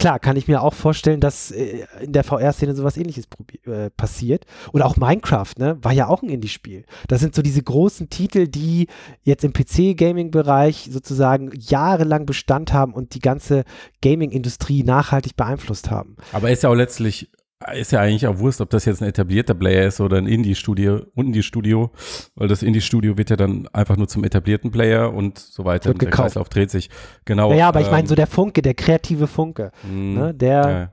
[0.00, 3.26] klar, kann ich mir auch vorstellen, dass äh, in der VR-Szene sowas ähnliches
[3.66, 4.46] äh, passiert.
[4.72, 5.78] Oder auch Minecraft, ne?
[5.82, 6.84] War ja auch ein Indie-Spiel.
[7.06, 8.88] Das sind so diese großen Titel, die
[9.22, 13.64] jetzt im PC-Gaming-Bereich sozusagen jahrelang Bestand haben und die ganze
[14.02, 16.16] Gaming-Industrie nachhaltig beeinflusst haben.
[16.32, 17.30] Aber ist ja auch letztlich
[17.74, 21.02] ist ja eigentlich auch Wurst, ob das jetzt ein etablierter Player ist oder ein Indie-Studio,
[21.14, 21.90] Indie-Studio,
[22.34, 25.90] weil das Indie-Studio wird ja dann einfach nur zum etablierten Player und so weiter.
[25.90, 26.22] Wird der gekauft.
[26.28, 26.88] Kreislauf dreht sich.
[27.26, 27.52] Genau.
[27.52, 30.70] Ja, aber ähm, ich meine so der Funke, der kreative Funke, mh, ne, der.
[30.70, 30.92] Ja.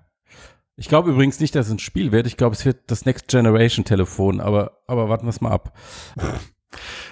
[0.76, 2.28] Ich glaube übrigens nicht, dass es ein Spiel wird.
[2.28, 5.74] Ich glaube, es wird das Next Generation Telefon, aber, aber warten wir es mal ab.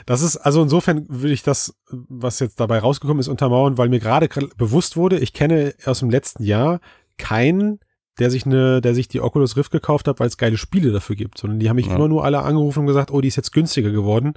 [0.05, 3.99] Das ist, also insofern würde ich das, was jetzt dabei rausgekommen ist, untermauern, weil mir
[3.99, 4.27] gerade
[4.57, 6.79] bewusst wurde, ich kenne aus dem letzten Jahr
[7.17, 7.79] keinen
[8.19, 11.15] der sich eine, der sich die Oculus Rift gekauft hat, weil es geile Spiele dafür
[11.15, 11.95] gibt, sondern die haben mich ja.
[11.95, 14.33] immer nur alle angerufen und gesagt, oh, die ist jetzt günstiger geworden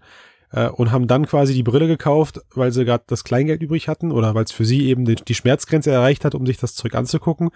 [0.52, 4.12] äh, und haben dann quasi die Brille gekauft, weil sie gerade das Kleingeld übrig hatten
[4.12, 6.94] oder weil es für sie eben die, die, Schmerzgrenze erreicht hat, um sich das Zeug
[6.94, 7.50] anzugucken.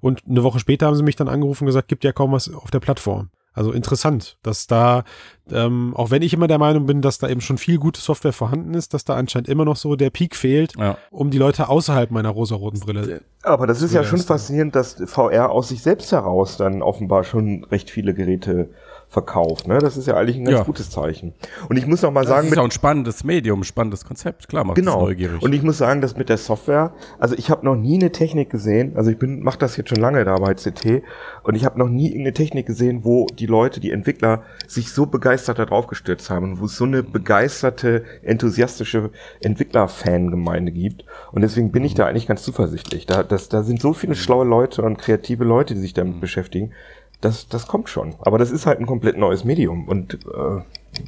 [0.00, 2.52] Und eine Woche später haben sie mich dann angerufen und gesagt, gibt ja kaum was
[2.52, 3.30] auf der Plattform.
[3.56, 5.04] Also interessant, dass da,
[5.50, 8.34] ähm, auch wenn ich immer der Meinung bin, dass da eben schon viel gute Software
[8.34, 10.98] vorhanden ist, dass da anscheinend immer noch so der Peak fehlt, ja.
[11.10, 13.22] um die Leute außerhalb meiner rosaroten Brille.
[13.42, 17.64] Aber das ist ja schon faszinierend, dass VR aus sich selbst heraus dann offenbar schon
[17.64, 18.68] recht viele Geräte
[19.08, 19.66] verkauft.
[19.68, 19.78] Ne?
[19.78, 20.64] Das ist ja eigentlich ein ganz Ja.
[20.64, 21.32] gutes Zeichen.
[21.68, 24.04] Und ich muss noch mal Das sagen, ist mit ja ein spannendes Medium, ein spannendes
[24.04, 24.48] Konzept.
[24.48, 25.00] Klar, macht Genau.
[25.02, 25.42] neugierig.
[25.42, 28.50] Und ich muss sagen, dass mit der Software, also ich habe noch nie eine Technik
[28.50, 31.02] gesehen, also ich bin mache das jetzt schon lange da bei CT
[31.44, 35.06] und ich habe noch nie irgendeine Technik gesehen, wo die Leute, die Entwickler sich so
[35.06, 41.70] begeistert darauf gestürzt haben und wo es so eine begeisterte, enthusiastische Entwickler-Fangemeinde gibt und deswegen
[41.72, 43.06] bin ich da eigentlich ganz zuversichtlich.
[43.06, 46.72] Da das, da sind so viele schlaue Leute und kreative Leute, die sich damit beschäftigen.
[47.20, 48.14] Das, das kommt schon.
[48.20, 50.60] Aber das ist halt ein komplett neues Medium und äh,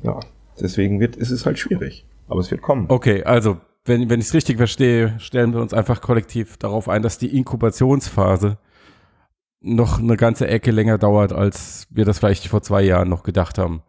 [0.03, 0.21] ja,
[0.61, 2.07] deswegen wird, ist es halt schwierig.
[2.29, 2.87] Aber es wird kommen.
[2.89, 7.03] Okay, also, wenn, wenn ich es richtig verstehe, stellen wir uns einfach kollektiv darauf ein,
[7.03, 8.59] dass die Inkubationsphase
[9.61, 13.59] noch eine ganze Ecke länger dauert, als wir das vielleicht vor zwei Jahren noch gedacht
[13.59, 13.83] haben.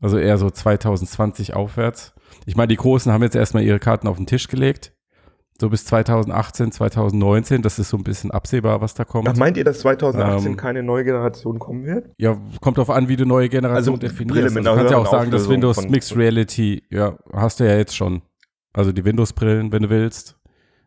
[0.00, 2.14] Also eher so 2020 aufwärts.
[2.46, 4.92] Ich meine, die Großen haben jetzt erstmal ihre Karten auf den Tisch gelegt.
[5.60, 9.28] So bis 2018, 2019, das ist so ein bisschen absehbar, was da kommt.
[9.28, 12.10] Ach, meint ihr, dass 2018 Ähm, keine neue Generation kommen wird?
[12.18, 14.56] Ja, kommt drauf an, wie du neue Generation Also, definierst.
[14.56, 17.94] Also, du kannst ja auch sagen, dass Windows Mixed Reality, ja, hast du ja jetzt
[17.94, 18.22] schon.
[18.72, 20.36] Also die Windows-Brillen, wenn du willst.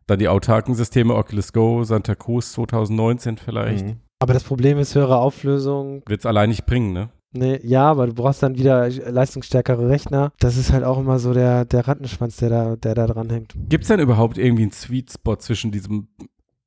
[0.06, 3.86] Dann die autarken Systeme, Oculus Go, Santa Cruz 2019 vielleicht.
[3.86, 3.98] Mhm.
[4.20, 6.02] Aber das Problem ist höhere Auflösung.
[6.08, 7.10] Wird's allein nicht bringen, ne?
[7.34, 10.32] Nee, ja, aber du brauchst dann wieder leistungsstärkere Rechner.
[10.40, 13.54] Das ist halt auch immer so der, der Rattenschwanz, der da, der da dran hängt.
[13.70, 16.08] Gibt's denn überhaupt irgendwie einen Sweet Spot zwischen diesem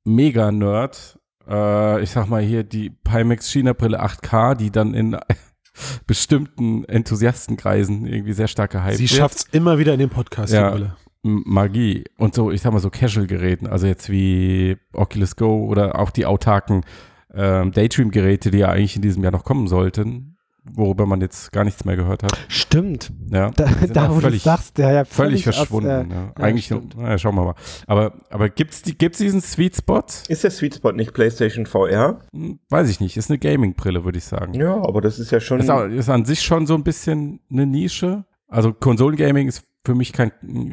[0.04, 5.16] Mega-Nerd, äh, ich sag mal hier die Pimax China-Brille 8K, die dann in
[6.06, 9.10] bestimmten Enthusiastenkreisen irgendwie sehr stark gehypt Sie wird?
[9.18, 10.70] schafft's immer wieder in den Podcast, Ja.
[10.70, 10.96] die Brille.
[11.22, 16.10] Magie und so, ich sag mal so Casual-Geräten, also jetzt wie Oculus Go oder auch
[16.10, 16.82] die autarken
[17.34, 20.38] ähm, Daydream-Geräte, die ja eigentlich in diesem Jahr noch kommen sollten,
[20.74, 22.32] worüber man jetzt gar nichts mehr gehört hat.
[22.48, 23.12] Stimmt.
[23.30, 25.88] Ja, Da, da wo du völlig, sagst, der ja völlig aus, verschwunden.
[25.88, 26.32] äh, ja.
[26.38, 27.54] ja, Eigentlich, naja, schauen wir mal.
[27.86, 30.02] Aber, aber gibt's die, gibt's diesen Sweet Spot?
[30.28, 32.20] Ist der Sweet Spot nicht PlayStation VR?
[32.32, 33.16] Hm, Weiß ich nicht.
[33.16, 34.54] Ist eine Gaming-Brille, würde ich sagen.
[34.54, 35.60] Ja, aber das ist ja schon.
[35.60, 38.24] Ist, auch, ist an sich schon so ein bisschen eine Nische.
[38.48, 40.30] Also Konsolengaming ist für mich kein,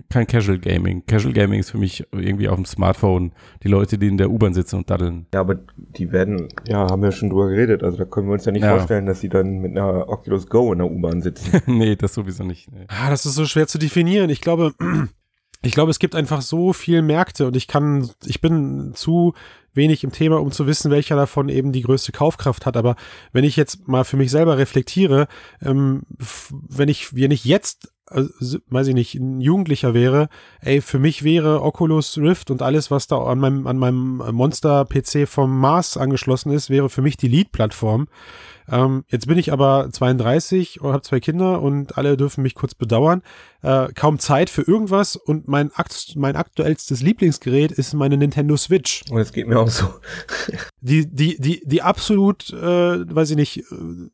[0.10, 1.05] kein Casual Gaming.
[1.05, 3.32] Casual Gaming ist für mich irgendwie auf dem Smartphone.
[3.64, 5.28] Die Leute, die in der U-Bahn sitzen und daddeln.
[5.34, 7.84] ja, aber die werden, ja, haben wir schon drüber geredet.
[7.84, 8.76] Also da können wir uns ja nicht Ja.
[8.76, 11.62] vorstellen, dass sie dann mit einer Oculus Go in der U-Bahn sitzen.
[11.68, 12.70] nee, das sowieso nicht.
[12.72, 12.86] Nee.
[12.89, 14.30] Ah, das ist so schwer zu definieren.
[14.30, 14.74] Ich glaube,
[15.62, 19.34] ich glaube, es gibt einfach so viel Märkte und ich kann, ich bin zu
[19.74, 22.76] wenig im Thema, um zu wissen, welcher davon eben die größte Kaufkraft hat.
[22.76, 22.95] Aber
[23.32, 25.28] wenn ich jetzt mal für mich selber reflektiere,
[25.62, 26.01] ähm,
[26.49, 30.30] wenn ich, wenn ich jetzt, s- weiß ich nicht, ein Jugendlicher wäre,
[30.62, 35.28] ey, für mich wäre Oculus Rift und alles, was da an meinem, an meinem Monster-PC
[35.28, 38.08] vom Mars angeschlossen ist, wäre für mich die Lead-Plattform.
[38.70, 42.76] Ähm, jetzt bin ich aber 32 und habe zwei Kinder und alle dürfen mich kurz
[42.76, 43.22] bedauern.
[43.62, 49.03] Äh, kaum Zeit für irgendwas und mein, akt mein aktuellstes Lieblingsgerät ist meine Nintendo Switch.
[49.10, 49.86] Und es geht mir auch so.
[50.82, 52.55] Die, die, die, die absolut, äh,
[53.16, 54.10] weiß ich nicht, äh,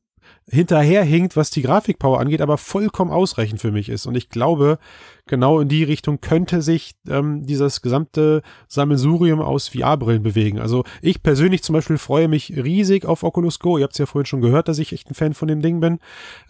[0.50, 4.06] hinterherhinkt, was die Grafikpower angeht, aber vollkommen ausreichend für mich ist.
[4.06, 4.78] Und ich glaube,
[5.26, 10.60] genau in die Richtung könnte sich ähm, dieses gesamte Sammelsurium aus VR-Brillen bewegen.
[10.60, 13.78] Also ich persönlich zum Beispiel freue mich riesig auf Oculus Go.
[13.78, 15.80] Ihr habt es ja vorhin schon gehört, dass ich echt ein Fan von dem Ding
[15.80, 16.00] bin.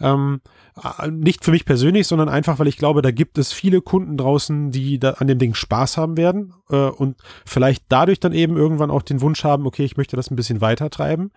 [0.00, 0.40] Ähm,
[0.82, 4.16] äh, nicht für mich persönlich, sondern einfach, weil ich glaube, da gibt es viele Kunden
[4.16, 7.16] draußen, die da an dem Ding Spaß haben werden äh, und
[7.46, 10.60] vielleicht dadurch dann eben irgendwann auch den Wunsch haben, okay, ich möchte das ein bisschen
[10.60, 11.30] weiter treiben.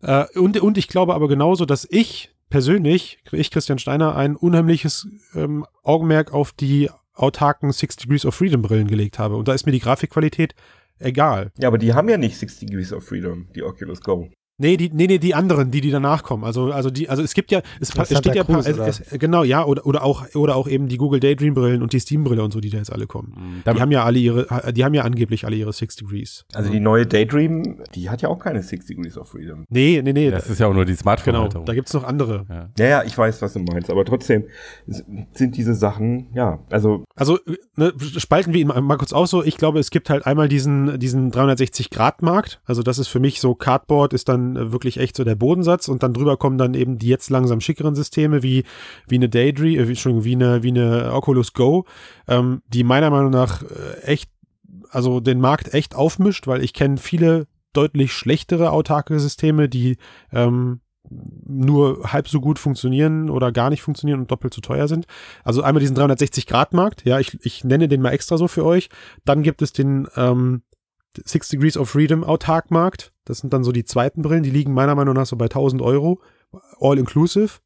[0.00, 5.08] Äh, und, und ich glaube aber genauso, dass ich persönlich, ich Christian Steiner, ein unheimliches
[5.34, 9.36] ähm, Augenmerk auf die autarken Six Degrees of Freedom Brillen gelegt habe.
[9.36, 10.54] Und da ist mir die Grafikqualität
[10.98, 11.52] egal.
[11.58, 14.30] Ja, aber die haben ja nicht 6 Degrees of Freedom, die Oculus Go.
[14.60, 16.42] Nee, die, nee, nee, die anderen, die, die danach kommen.
[16.44, 19.44] Also, also die, also es gibt ja, es, es steht ja, Cruz, es, es, genau,
[19.44, 22.42] ja, oder, oder auch, oder auch eben die Google Daydream Brillen und die Steam Brille
[22.42, 23.62] und so, die da jetzt alle kommen.
[23.64, 26.44] Die haben ja alle ihre, die haben ja angeblich alle ihre Six Degrees.
[26.54, 29.64] Also die neue Daydream, die hat ja auch keine 6 Degrees of Freedom.
[29.68, 30.30] Nee, nee, nee.
[30.30, 31.66] Das ist ja auch nur die genau, Smartphone-Halterung.
[31.66, 32.46] da gibt's noch andere.
[32.48, 32.70] ja.
[32.78, 34.44] Ja, ja, ich weiß, was du meinst, aber trotzdem
[34.86, 37.38] sind diese Sachen, ja, also Also,
[37.76, 39.42] ne, spalten wir ihn mal, mal kurz aus so.
[39.42, 42.60] Ich glaube, es gibt halt einmal diesen, diesen 360-Grad-Markt.
[42.64, 45.88] Also, das ist für mich so, Cardboard ist dann äh, wirklich echt so der Bodensatz
[45.88, 48.64] und dann drüber kommen dann eben die jetzt langsam schickeren Systeme wie,
[49.08, 51.84] wie eine Daydream, äh, wie- Entschuldigung, wie eine, wie eine Oculus Go,
[52.26, 54.30] ähm, die meiner Meinung nach äh, echt,
[54.90, 59.98] also den Markt echt aufmischt, weil ich kenne viele deutlich schlechtere autarke Systeme, die
[60.32, 60.80] ähm,
[61.10, 65.06] nur halb so gut funktionieren oder gar nicht funktionieren und doppelt so teuer sind.
[65.44, 68.88] Also einmal diesen 360-Grad-Markt, ja, ich, ich nenne den mal extra so für euch.
[69.24, 70.62] Dann gibt es den ähm,
[71.24, 73.12] Six Degrees of Freedom Autark-Markt.
[73.24, 75.82] Das sind dann so die zweiten Brillen, die liegen meiner Meinung nach so bei 1000
[75.82, 76.20] Euro,
[76.80, 77.58] all inclusive.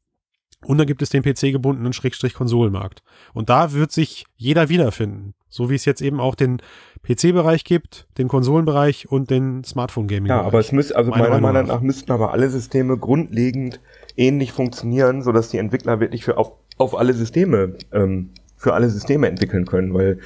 [0.65, 3.03] Und dann gibt es den PC-gebundenen Schrägstrich-Konsolenmarkt.
[3.33, 5.33] Und da wird sich jeder wiederfinden.
[5.49, 6.61] So wie es jetzt eben auch den
[7.03, 10.41] PC-Bereich gibt, den Konsolenbereich und den Smartphone-Gaming-Bereich.
[10.41, 11.75] ja, aber es müsste, also Meiner meiner Meinung nach.
[11.75, 13.79] nach müssten aber alle Systeme grundlegend
[14.15, 18.31] ähnlich funktionieren, sodass die Entwickler wirklich für auf, auf alle Systeme ähm,
[18.63, 20.19] für alle Systeme entwickeln können, weil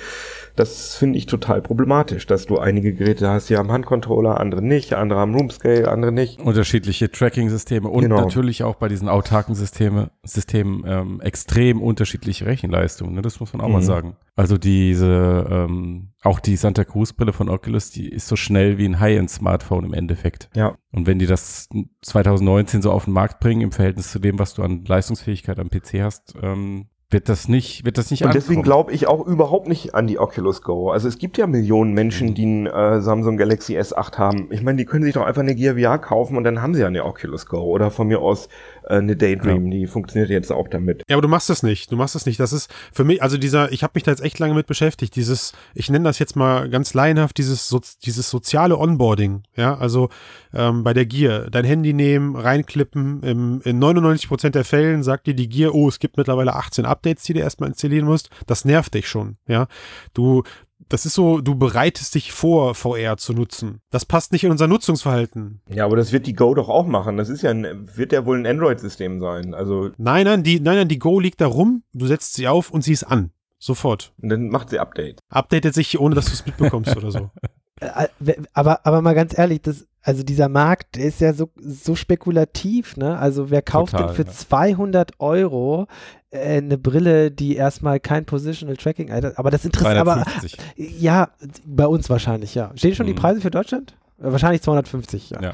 [0.55, 4.93] das finde ich total problematisch, dass du einige Geräte hast, die haben Handcontroller, andere nicht,
[4.93, 6.39] andere haben Roomscale, andere nicht.
[6.39, 8.21] Unterschiedliche Tracking-Systeme und Genau.
[8.21, 13.13] natürlich auch bei diesen autarken Systeme, Systemen ähm, extrem unterschiedliche Rechenleistungen.
[13.15, 13.21] Ne?
[13.21, 13.85] Das muss man auch mal Mhm.
[13.85, 14.15] sagen.
[14.35, 18.99] Also diese, ähm, auch die Santa Cruz-Brille von Oculus, die ist so schnell wie ein
[18.99, 20.49] High-End-Smartphone im Endeffekt.
[20.55, 20.75] Ja.
[20.91, 21.69] Und wenn die das
[22.03, 25.69] 2019 so auf den Markt bringen, im Verhältnis zu dem, was du an Leistungsfähigkeit am
[25.69, 28.63] PC hast, ähm, wird das nicht, wird das nicht Und deswegen ankommen.
[28.63, 30.91] glaube ich auch überhaupt nicht an die Oculus Go.
[30.91, 34.47] Also es gibt ja Millionen Menschen, die ein äh, Samsung Galaxy S8 haben.
[34.51, 36.81] Ich meine, die können sich doch einfach eine Gear VR kaufen und dann haben sie
[36.81, 37.61] ja eine Oculus Go.
[37.61, 38.49] Oder von mir aus
[38.89, 41.03] eine Daydream, die funktioniert jetzt auch damit.
[41.07, 41.91] Ja, aber du machst das nicht.
[41.91, 42.39] Du machst das nicht.
[42.39, 45.15] Das ist für mich, also dieser, ich habe mich da jetzt echt lange mit beschäftigt.
[45.15, 49.43] Dieses, ich nenne das jetzt mal ganz laienhaft, dieses, so, dieses soziale Onboarding.
[49.55, 50.09] Ja, also
[50.53, 53.23] ähm, bei der Gear, dein Handy nehmen, reinklippen.
[53.23, 56.85] Im, in 99 Prozent der Fällen sagt dir die Gear, oh, es gibt mittlerweile 18
[56.85, 58.29] Updates, die du erstmal installieren musst.
[58.45, 59.37] Das nervt dich schon.
[59.47, 59.67] Ja,
[60.13, 60.43] du,
[60.89, 63.81] das ist so, du bereitest dich vor, VR zu nutzen.
[63.89, 65.61] Das passt nicht in unser Nutzungsverhalten.
[65.69, 67.17] Ja, aber das wird die Go doch auch machen.
[67.17, 69.53] Das ist ja ein, wird ja wohl ein Android-System sein.
[69.53, 72.71] Also Nein, nein, die, nein, nein, die Go liegt da rum, du setzt sie auf
[72.71, 73.31] und sie ist an.
[73.59, 74.13] Sofort.
[74.21, 75.19] und dann macht sie Update.
[75.29, 77.31] Updatet sich, ohne dass du es mitbekommst oder so.
[77.79, 78.07] Äh,
[78.53, 83.19] Aber, aber mal ganz ehrlich, das, also dieser Markt ist ja so, so spekulativ, ne?
[83.19, 84.31] Also wer kauft Total, denn für ja.
[84.31, 85.87] 200 200 Euro
[86.29, 89.37] äh, eine Brille, die erstmal kein Positional Tracking hat?
[89.37, 90.57] Aber das interessiert, aber 350.
[91.01, 91.29] ja,
[91.65, 92.71] bei uns wahrscheinlich, ja.
[92.75, 93.17] Stehen schon die Mhm.
[93.17, 93.97] Preise für Deutschland?
[94.19, 95.41] Äh, Wahrscheinlich 250, ja.
[95.41, 95.53] Ja.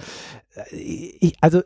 [0.56, 0.76] Äh,
[1.20, 1.62] Ich, also,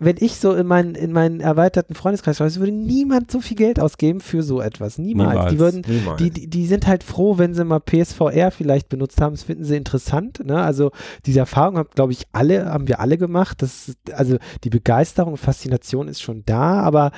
[0.00, 3.80] wenn ich so in meinen, in meinen erweiterten Freundeskreis schaue, würde niemand so viel Geld
[3.80, 4.98] ausgeben für so etwas.
[4.98, 5.30] Niemals.
[5.30, 5.52] Niemals.
[5.52, 6.18] Die würden, Niemals.
[6.18, 9.34] die, die, die sind halt froh, wenn sie mal PSVR vielleicht benutzt haben.
[9.34, 10.44] Das finden sie interessant.
[10.44, 10.60] Ne?
[10.60, 10.90] Also
[11.24, 13.62] diese Erfahrung haben, glaube ich, alle, haben wir alle gemacht.
[13.62, 17.12] Das, also die Begeisterung und Faszination ist schon da, aber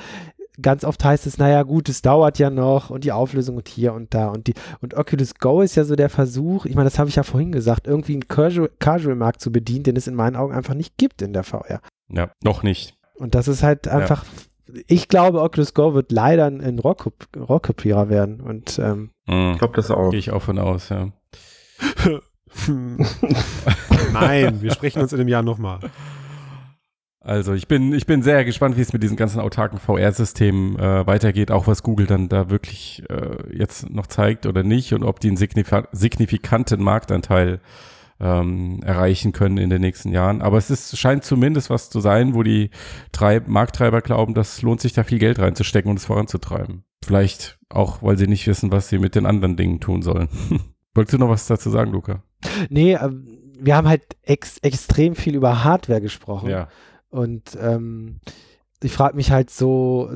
[0.61, 3.93] ganz oft heißt es, naja gut, es dauert ja noch und die Auflösung und hier
[3.93, 6.97] und da und die und Oculus Go ist ja so der Versuch, ich meine, das
[6.99, 10.35] habe ich ja vorhin gesagt, irgendwie einen Casual- Casual-Markt zu bedienen, den es in meinen
[10.35, 11.81] Augen einfach nicht gibt in der VR.
[12.09, 12.95] Ja, noch nicht.
[13.15, 14.25] Und das ist halt einfach,
[14.87, 19.51] ich glaube, Oculus Go wird leider ein, Rockkopierer werden und ähm, Mhm.
[19.53, 20.09] Ich glaube das auch.
[20.11, 21.09] Gehe ich auch von aus, ja.
[24.13, 25.79] Nein, wir sprechen uns in einem Jahr nochmal.
[27.27, 31.05] Also ich bin, ich bin sehr gespannt, wie es mit diesen ganzen autarken VR-Systemen äh,
[31.05, 35.19] weitergeht, auch was Google dann da wirklich äh, jetzt noch zeigt oder nicht und ob
[35.19, 37.59] die einen signifa signifikanten Marktanteil
[38.21, 40.41] ähm, erreichen können in den nächsten Jahren.
[40.41, 42.69] Aber es ist, scheint zumindest was zu sein, wo die
[43.11, 46.85] drei Markttreiber glauben, das lohnt sich da viel Geld reinzustecken und es voranzutreiben.
[47.03, 50.29] Vielleicht auch, weil sie nicht wissen, was sie mit den anderen Dingen tun sollen.
[50.95, 52.23] Wolltest du noch was dazu sagen, Luca?
[52.69, 53.27] nee, ähm,
[53.59, 56.49] wir haben halt ex extrem viel über Hardware gesprochen.
[56.49, 56.69] Ja.
[57.09, 58.19] Und ähm,
[58.81, 60.09] ich frage mich halt so,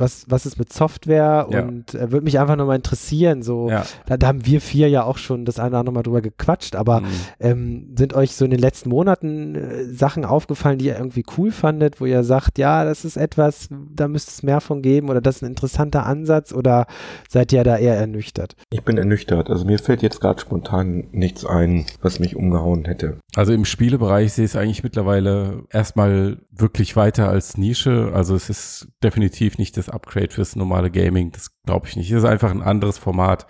[0.00, 1.46] was, was ist mit Software?
[1.50, 1.62] Ja.
[1.62, 3.42] Und äh, würde mich einfach nochmal interessieren.
[3.42, 3.84] So, Ja.
[4.06, 6.74] da, da haben wir vier ja auch schon das eine oder andere Mal drüber gequatscht,
[6.74, 7.06] aber Mhm.
[7.38, 11.52] ähm, sind euch so in den letzten Monaten äh, Sachen aufgefallen, die ihr irgendwie cool
[11.52, 15.20] fandet, wo ihr sagt, ja, das ist etwas, da müsste es mehr von geben oder
[15.20, 16.86] das ist ein interessanter Ansatz oder
[17.28, 18.56] seid ihr da eher ernüchtert?
[18.70, 19.50] Ich bin ernüchtert.
[19.50, 23.18] Also mir fällt jetzt gerade spontan nichts ein, was mich umgehauen hätte.
[23.36, 28.10] Also im Spielebereich sehe ich es eigentlich mittlerweile erstmal wirklich weiter als Nische.
[28.14, 31.32] Also es ist definitiv nicht das Upgrade fürs normale Gaming.
[31.32, 32.10] Das glaube ich nicht.
[32.10, 33.46] Es ist einfach ein anderes Format.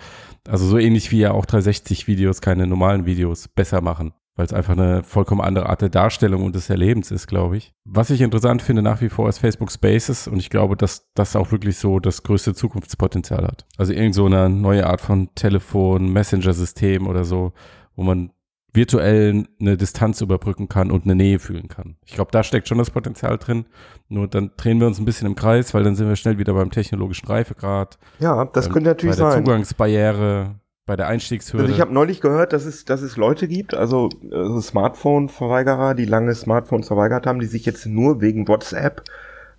[0.48, 4.12] Also so ähnlich wie ja auch 360-Videos keine normalen Videos besser machen.
[4.36, 7.74] Weil es einfach eine vollkommen andere Art der Darstellung und des Erlebens ist, glaube ich.
[7.84, 11.36] Was ich interessant finde nach wie vor ist Facebook Spaces und ich glaube, dass das
[11.36, 13.66] auch wirklich so das größte Zukunftspotenzial hat.
[13.76, 17.52] Also irgend so eine neue Art von Telefon, Messenger-System oder so,
[17.96, 18.30] wo man
[18.72, 21.96] virtuell eine Distanz überbrücken kann und eine Nähe fühlen kann.
[22.04, 23.66] Ich glaube, da steckt schon das Potenzial drin.
[24.08, 26.54] Nur dann drehen wir uns ein bisschen im Kreis, weil dann sind wir schnell wieder
[26.54, 27.98] beim technologischen Reifegrad.
[28.18, 29.44] Ja, das beim- könnte natürlich bei der sein.
[29.44, 30.54] Zugangsbarriere,
[30.86, 31.64] bei der Einstiegshürde.
[31.64, 36.04] Also ich habe neulich gehört, dass es, dass es Leute gibt, also äh, Smartphone-Verweigerer, die
[36.04, 39.02] lange Smartphones verweigert haben, die sich jetzt nur wegen WhatsApp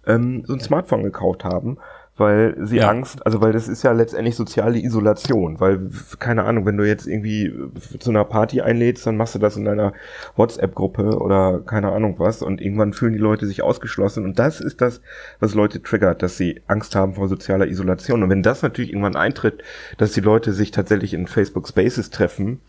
[0.08, 1.78] ähm, so ein Smartphone gekauft haben,
[2.22, 2.90] weil sie Ja.
[2.90, 7.08] Angst, also weil das ist ja letztendlich soziale Isolation, weil keine Ahnung, wenn du jetzt
[7.08, 7.54] irgendwie
[8.00, 9.92] zu einer Party einlädst, dann machst du das in einer
[10.38, 14.80] WhatsApp-Gruppe oder keine Ahnung was und irgendwann fühlen die Leute sich ausgeschlossen und das ist
[14.80, 15.02] das,
[15.40, 19.16] was Leute triggert, dass sie Angst haben vor sozialer Isolation und wenn das natürlich irgendwann
[19.16, 19.64] eintritt,
[19.98, 22.62] dass die Leute sich tatsächlich in Facebook Spaces treffen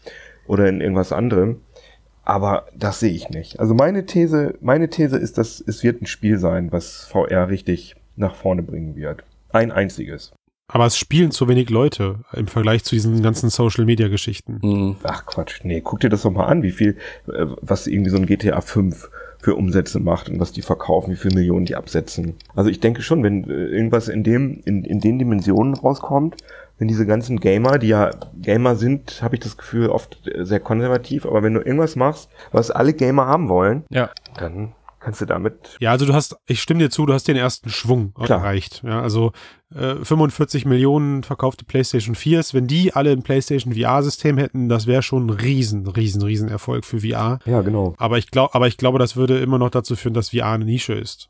[0.46, 1.60] oder in irgendwas anderem,
[2.24, 3.60] aber das sehe ich nicht.
[3.60, 7.96] Also meine These, meine These ist, dass es wird ein Spiel sein, was VR richtig
[8.16, 9.24] nach vorne bringen wird.
[9.52, 10.32] Ein einziges.
[10.68, 14.58] Aber es spielen zu wenig Leute im Vergleich zu diesen ganzen Social-Media-Geschichten.
[14.62, 14.96] Mhm.
[15.02, 16.96] Ach Quatsch, nee, guck dir das doch mal an, wie viel,
[17.28, 21.16] äh, was irgendwie so ein GTA 5 für Umsätze macht und was die verkaufen, wie
[21.16, 22.36] viele Millionen die absetzen.
[22.54, 26.36] Also ich denke schon, wenn äh, irgendwas in dem, in, in den Dimensionen rauskommt,
[26.78, 31.26] wenn diese ganzen Gamer, die ja Gamer sind, habe ich das Gefühl, oft sehr konservativ,
[31.26, 34.10] aber wenn du irgendwas machst, was alle Gamer haben wollen, Ja.
[34.38, 34.72] dann
[35.02, 35.76] kannst du damit.
[35.80, 38.40] Ja, also du hast, ich stimme dir zu, du hast den ersten Schwung Klar.
[38.40, 38.82] erreicht.
[38.84, 39.32] Ja, also
[39.74, 45.02] äh, 45 Millionen verkaufte PlayStation 4s, wenn die alle ein PlayStation VR-System hätten, das wäre
[45.02, 47.38] schon ein riesen, riesen, riesen Erfolg für VR.
[47.44, 47.94] Ja, genau.
[47.98, 50.64] Aber ich glaube, aber ich glaube, das würde immer noch dazu führen, dass VR eine
[50.64, 51.28] Nische ist.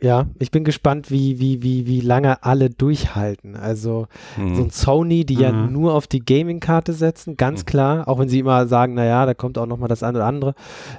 [0.00, 3.56] Ja, ich bin gespannt, wie, wie, wie, wie lange alle durchhalten.
[3.56, 4.06] Also
[4.36, 4.54] Hm.
[4.54, 5.72] so ein Sony, die ja Mhm.
[5.72, 7.66] nur auf die Gaming-Karte setzen, ganz Mhm.
[7.66, 10.54] klar, auch wenn sie immer sagen, naja, da kommt auch nochmal das eine oder andere.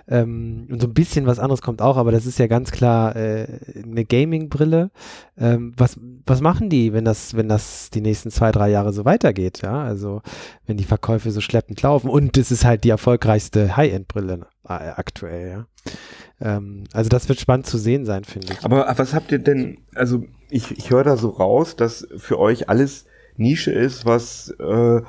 [0.08, 3.16] Ähm, und so ein bisschen was anderes kommt auch, aber das ist ja ganz klar
[3.16, 3.48] äh,
[3.84, 4.92] eine Gaming-Brille.
[5.38, 9.06] Ähm, was, was machen die, wenn das, wenn das die nächsten zwei, drei Jahre so
[9.06, 9.62] weitergeht?
[9.64, 10.22] Ja, also
[10.66, 15.50] wenn die Verkäufe so schleppend laufen und es ist halt die erfolgreichste High-End-Brille äh, aktuell,
[15.50, 15.66] ja.
[16.42, 18.64] Ähm, also das wird spannend zu sehen sein, finde ich.
[18.66, 22.70] Aber was habt ihr denn, also ich, ich höre da so raus, dass für euch
[22.70, 23.06] alles
[23.38, 25.02] Nische ist, was äh,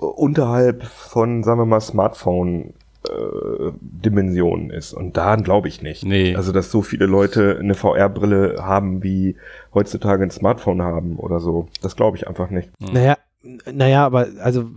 [0.00, 2.74] unterhalb von, sagen wir mal, Smartphone
[3.08, 4.92] äh, Dimensionen ist.
[4.92, 6.04] Und daran glaube ich nicht.
[6.04, 6.34] Nee.
[6.36, 9.36] Also, dass so viele Leute eine VR-Brille haben, wie
[9.72, 11.68] heutzutage ein Smartphone haben oder so.
[11.82, 12.70] Das glaube ich einfach nicht.
[12.80, 14.68] Naja, n- naja, aber also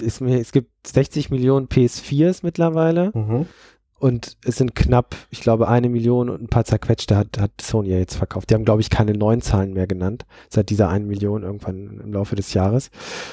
[0.00, 3.12] es, mir- es gibt 60 Millionen PS4s mittlerweile
[3.98, 7.90] und es sind knapp, ich glaube, eine Million und ein paar zerquetschte hat, hat Sony
[7.90, 8.50] ja jetzt verkauft.
[8.50, 12.12] Die haben, glaube ich, keine neuen Zahlen mehr genannt, seit dieser eine Million irgendwann im
[12.12, 12.90] Laufe des Jahres.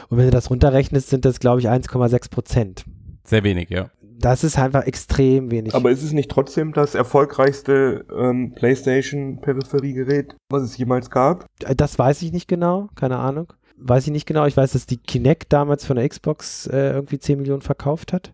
[0.09, 2.85] Und wenn du das runterrechnest, sind das, glaube ich, 1,6 Prozent.
[3.23, 3.89] Sehr wenig, ja.
[4.17, 5.75] Das ist einfach extrem wenig.
[5.75, 11.45] Aber ist es nicht trotzdem das erfolgreichste ähm, PlayStation-Peripheriegerät, was es jemals gab?
[11.59, 13.53] Das weiß ich nicht genau, keine Ahnung.
[13.77, 14.45] Weiß ich nicht genau.
[14.45, 18.33] Ich weiß, dass die Kinect damals von der Xbox äh, irgendwie 10 Millionen verkauft hat.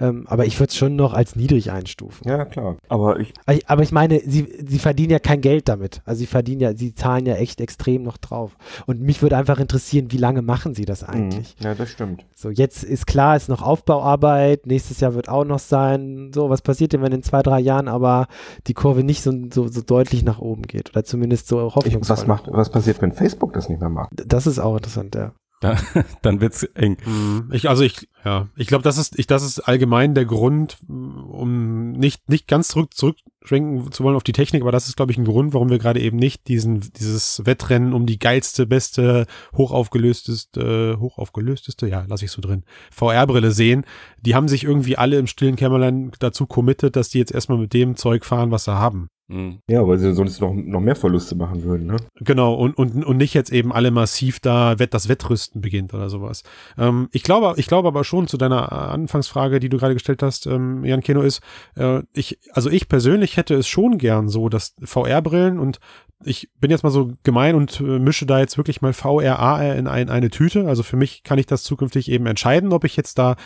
[0.00, 2.28] Ähm, aber ich würde es schon noch als niedrig einstufen.
[2.28, 2.76] Ja, klar.
[2.88, 3.32] Aber ich,
[3.66, 6.02] Aber ich- ich meine, sie, sie verdienen ja kein Geld damit.
[6.04, 8.56] Also sie verdienen ja, sie zahlen ja echt extrem noch drauf.
[8.86, 11.56] Und mich würde einfach interessieren, wie lange machen sie das eigentlich?
[11.58, 11.64] Mhm.
[11.64, 12.24] Ja, das stimmt.
[12.34, 16.30] So, jetzt ist klar, ist noch Aufbauarbeit, nächstes Jahr wird auch noch sein.
[16.34, 18.28] So, was passiert denn, wenn in zwei, drei Jahren aber
[18.68, 20.90] die Kurve nicht so, so, so deutlich nach oben geht?
[20.90, 22.16] Oder zumindest so Ich, hoffnungsvoll.
[22.16, 22.56] was macht, nach oben?
[22.58, 24.10] was passiert, wenn Facebook das nicht mehr macht?
[24.14, 25.32] Das ist auch interessant, ja.
[25.60, 25.76] Da,
[26.22, 26.98] dann wird's eng.
[27.02, 30.78] Hm, Ich, also ich, ja, ich glaube, das ist, ich, das ist allgemein der Grund,
[30.88, 35.10] um nicht, nicht ganz zurück, zurückschwenken zu wollen auf die Technik, aber das ist, glaube
[35.10, 39.26] ich, ein Grund, warum wir gerade eben nicht diesen, dieses Wettrennen um die geilste, beste,
[39.56, 43.84] hochaufgelösteste, hochaufgelösteste, ja, lasse ich so drin, VR-Brille sehen.
[44.20, 47.72] Die haben sich irgendwie alle im stillen Kämmerlein dazu committed, dass die jetzt erstmal mit
[47.72, 49.08] dem Zeug fahren, was sie haben.
[49.30, 49.58] Hm.
[49.68, 51.96] Ja, weil sie sonst noch, noch mehr Verluste machen würden, ne?
[52.20, 56.44] Genau, und, und, und nicht jetzt eben alle massiv da das Wettrüsten beginnt oder sowas.
[56.78, 60.46] Ähm, ich glaube, ich glaube aber schon zu deiner Anfangsfrage, die du gerade gestellt hast,
[60.46, 61.42] ähm, Jan Keno, ist,
[61.76, 65.78] äh, ich, also ich persönlich hätte es schon gern so, dass VR-Brillen und
[66.24, 69.76] ich bin jetzt mal so gemein und äh, mische da jetzt wirklich mal VR, AR
[69.76, 70.66] in ein, eine Tüte.
[70.66, 73.36] Also für mich kann ich das zukünftig eben entscheiden, ob ich jetzt da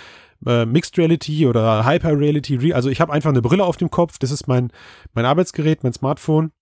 [0.47, 3.91] äh, Mixed Reality oder Hyper Reality, Re also ich habe einfach eine Brille auf dem
[3.91, 4.73] Kopf, das ist mein,
[5.15, 6.53] mein Arbeitsgerät, mein Smartphone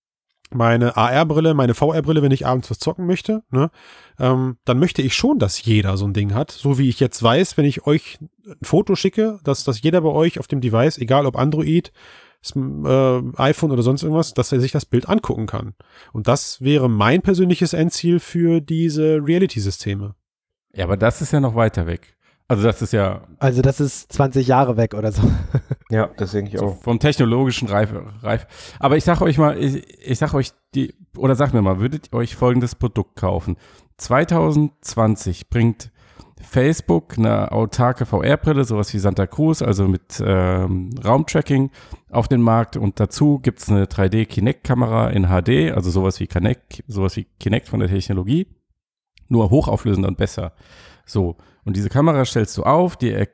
[0.53, 3.71] meine AR-Brille, meine VR-Brille, wenn ich abends was zocken möchte, ne,
[4.19, 6.51] ähm, dann möchte ich schon, dass jeder so ein Ding hat.
[6.51, 10.09] So wie ich jetzt weiß, wenn ich euch ein Foto schicke, dass, dass jeder bei
[10.09, 11.91] euch auf dem Device, egal ob Android,
[12.55, 15.73] äh, iPhone oder sonst irgendwas, dass er sich das Bild angucken kann.
[16.11, 20.15] Und das wäre mein persönliches Endziel für diese Reality-Systeme.
[20.73, 22.17] Ja, aber das ist ja noch weiter weg.
[22.51, 25.21] Also das ist ja Also das ist 20 Jahre weg oder so.
[25.89, 26.81] Ja, das denke ich so auch.
[26.81, 27.89] vom technologischen Reif,
[28.21, 28.47] Reif.
[28.79, 32.07] Aber ich sag euch mal, ich, ich sag euch die, oder sag mir mal, würdet
[32.07, 33.57] ihr euch folgendes Produkt kaufen?
[33.97, 35.91] 2020 bringt
[36.41, 41.71] Facebook eine autarke VR-Brille, sowas wie Santa Cruz, also mit ähm, Raumtracking
[42.09, 47.17] auf den Markt und dazu gibt's eine 3D-Kinect-Kamera in HD, also sowas wie Kinect, sowas
[47.17, 48.47] wie Kinect von der Technologie,
[49.27, 50.53] nur hochauflösender und besser.
[51.05, 53.27] So, und diese Kamera stellst du auf, die er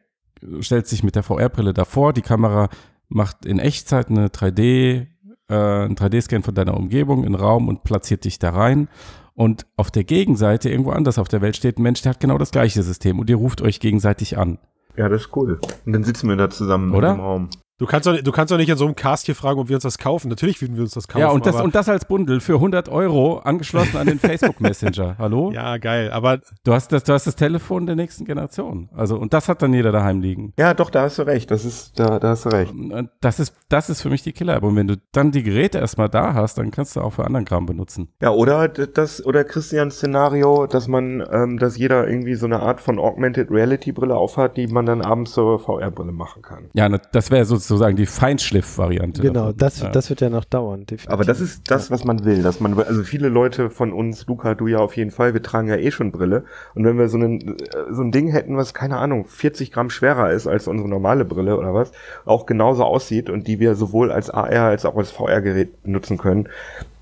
[0.60, 2.70] stellt sich mit der VR-Brille davor, die Kamera
[3.10, 5.08] macht in Echtzeit eine 3D,
[5.50, 8.90] äh, einen 3D-Scan von deiner Umgebung in Raum und platziert dich da rein.
[9.34, 12.38] Und auf der Gegenseite, irgendwo anders auf der Welt, steht ein Mensch, der hat genau
[12.38, 14.58] das gleiche System und ihr ruft euch gegenseitig an.
[14.96, 15.60] Ja, das ist cool.
[15.86, 17.14] Und dann sitzen wir da zusammen Oder?
[17.14, 17.50] im Raum.
[17.80, 19.76] Du kannst, doch, du kannst doch nicht in so einem Cast hier fragen, ob wir
[19.76, 20.30] uns das kaufen.
[20.30, 21.22] Natürlich würden wir uns das kaufen.
[21.22, 24.60] ja, und das, aber, und das als Bundle für 100 Euro angeschlossen an den Facebook
[24.60, 25.16] Messenger.
[25.20, 25.52] Hallo?
[25.52, 26.10] ja, geil.
[26.12, 28.90] Aber Du, hast das, du hast das Telefon der nächsten Generation.
[28.96, 30.54] Also, und das hat dann jeder daheim liegen.
[30.58, 31.52] Ja, doch, da hast du recht.
[31.52, 32.72] Das ist, da, da hast du recht.
[32.72, 34.64] Und Das ist, das ist für mich die Killer.
[34.64, 37.46] Und wenn du dann die Geräte erstmal da hast, dann kannst du auch für anderen
[37.46, 38.10] Kram benutzen.
[38.22, 42.82] Ja, oder das, oder Christians Szenario, dass man, ähm, dass jeder irgendwie so eine Art
[42.82, 46.70] von Augmented Reality Brille aufhat, die man dann abends zur VR-Brille machen kann.
[46.74, 49.22] Ja, das wäre so sozusagen die Feinschliff-Variante.
[49.22, 49.58] Genau, davon.
[49.58, 49.90] das, ja.
[49.90, 50.82] das wird ja noch dauern.
[50.82, 51.10] Definitiv.
[51.10, 54.56] Aber das ist das, was man will, dass man, also viele Leute von uns, Luca,
[54.56, 56.44] du ja auf jeden Fall, wir tragen ja eh schon Brille.
[56.76, 59.90] Und wenn wir so, einen, äh, so ein Ding hätten, was, keine Ahnung, 40 Gramm
[59.90, 61.92] schwerer ist als unsere normale Brille oder was,
[62.26, 66.50] auch genauso aussieht und die wir sowohl als AR als auch als VR-Gerät benutzen können,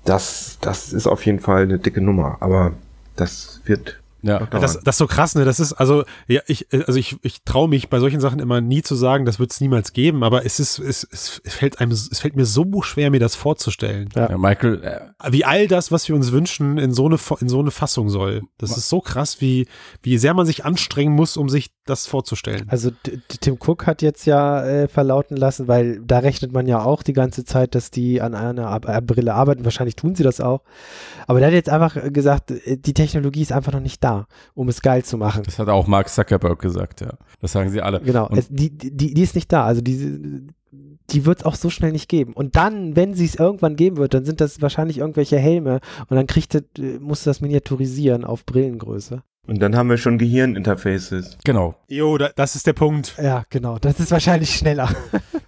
[0.04, 2.38] das, das ist auf jeden Fall eine dicke Nummer.
[2.40, 2.72] Aber
[3.16, 4.46] das wird ja.
[4.46, 5.44] das, das ist so krass, ne?
[5.44, 8.82] Das ist, also, ja, ich, also ich, ich traue mich bei solchen Sachen immer nie
[8.82, 12.18] zu sagen, das wird es niemals geben, aber es ist, es, es fällt einem, es
[12.18, 14.08] fällt mir so schwer, mir das vorzustellen.
[14.14, 14.30] Ja.
[14.30, 17.60] ja, Michael, äh, Wie all das, was wir uns wünschen, in so eine, in so
[17.60, 18.42] eine Fassung soll.
[18.58, 19.66] Das ist so krass, wie,
[20.02, 22.66] wie sehr man sich anstrengen muss, um sich das vorzustellen.
[22.68, 22.90] Also
[23.40, 27.12] Tim Cook hat jetzt ja äh, verlauten lassen, weil da rechnet man ja auch die
[27.12, 29.64] ganze Zeit, dass die an einer Ab äh, Brille arbeiten.
[29.64, 30.62] Wahrscheinlich tun sie das auch.
[31.26, 34.05] Aber der hat jetzt einfach gesagt, äh, die Technologie ist einfach noch nicht da,
[34.54, 35.42] um es geil zu machen.
[35.44, 37.14] das hat auch Mark Zuckerberg gesagt, ja.
[37.40, 38.00] Das sagen sie alle.
[38.00, 39.64] Genau, es, die, die, die ist nicht da.
[39.64, 40.18] Also diese,
[41.10, 42.32] die wird es auch so schnell nicht geben.
[42.32, 46.16] Und dann, wenn sie es irgendwann geben wird, dann sind das wahrscheinlich irgendwelche Helme und
[46.16, 49.22] dann kriegt das, äh, musst du das miniaturisieren auf Brillengröße.
[49.46, 51.38] Und dann haben wir schon Gehirninterfaces.
[51.44, 51.76] Genau.
[51.88, 53.14] Jo, da, das ist der Punkt.
[53.22, 53.78] Ja, genau.
[53.78, 54.88] Das ist wahrscheinlich schneller.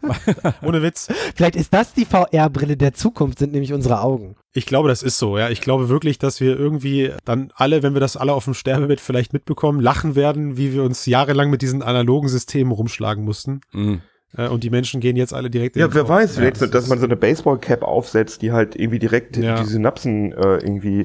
[0.62, 1.09] Ohne Witz.
[1.34, 4.36] Vielleicht ist das die VR-Brille der Zukunft, sind nämlich unsere Augen.
[4.53, 5.51] Ich glaube, das ist so, ja.
[5.51, 9.01] Ich glaube wirklich, dass wir irgendwie dann alle, wenn wir das alle auf dem Sterbebett
[9.01, 13.61] vielleicht mitbekommen, lachen werden, wie wir uns jahrelang mit diesen analogen Systemen rumschlagen mussten.
[13.72, 14.01] Mhm.
[14.36, 16.11] Äh, Und die Menschen gehen jetzt alle direkt in Ja, wer Kopf.
[16.11, 19.61] weiß, vielleicht, Ja, das dass man so eine Baseball-Cap aufsetzt, die halt irgendwie direkt Ja.
[19.62, 21.05] die Synapsen äh, irgendwie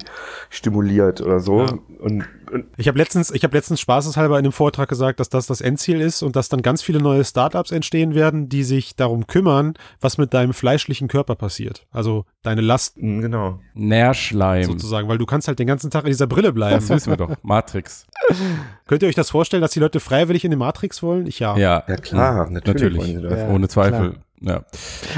[0.50, 1.62] stimuliert oder so.
[1.62, 1.74] Ja.
[2.00, 5.48] Und, und Ich habe letztens, ich habe letztens spaßeshalber in einem Vortrag gesagt, dass das
[5.48, 9.28] das Endziel ist und dass dann ganz viele neue Startups entstehen werden, die sich darum
[9.28, 11.86] kümmern, was mit deinem fleischlichen Körper passiert.
[11.92, 13.60] Also deine Last mh, genau.
[13.74, 14.64] Nährschleim.
[14.66, 16.76] sozusagen, weil du kannst halt den ganzen Tag in dieser Brille bleiben.
[16.76, 17.32] Das wissen wir doch.
[17.44, 18.06] Matrix.
[18.88, 21.28] Könnt ihr euch das vorstellen, dass die Leute freiwillig in die Matrix wollen?
[21.28, 21.58] Ich ja.
[21.58, 21.84] Ja.
[21.88, 22.54] Ja klar, Mhm.
[22.54, 23.32] natürlich, Natürlich.
[23.38, 23.50] Ja.
[23.50, 24.18] Ohne Zweifel.
[24.42, 24.66] Ja.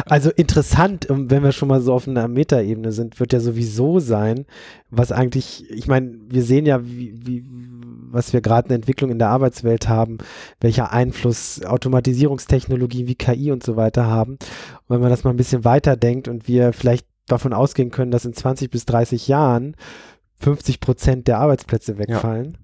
[0.05, 3.99] Also interessant, ähm, wenn wir schon mal so auf einer Metaebene sind, wird ja sowieso
[3.99, 4.45] sein,
[4.91, 7.43] was eigentlich, ich meine, wir sehen ja, wie, wie,
[8.11, 10.19] was wir gerade eine Entwicklung in der Arbeitswelt haben,
[10.61, 14.33] welcher Einfluss Automatisierungstechnologien wie KI und so weiter haben.
[14.33, 18.25] Und wenn man das mal ein bisschen weiterdenkt und wir vielleicht davon ausgehen können, dass
[18.25, 19.75] in 20 bis 30 Jahren
[20.39, 22.57] 50 Prozent der Arbeitsplätze wegfallen,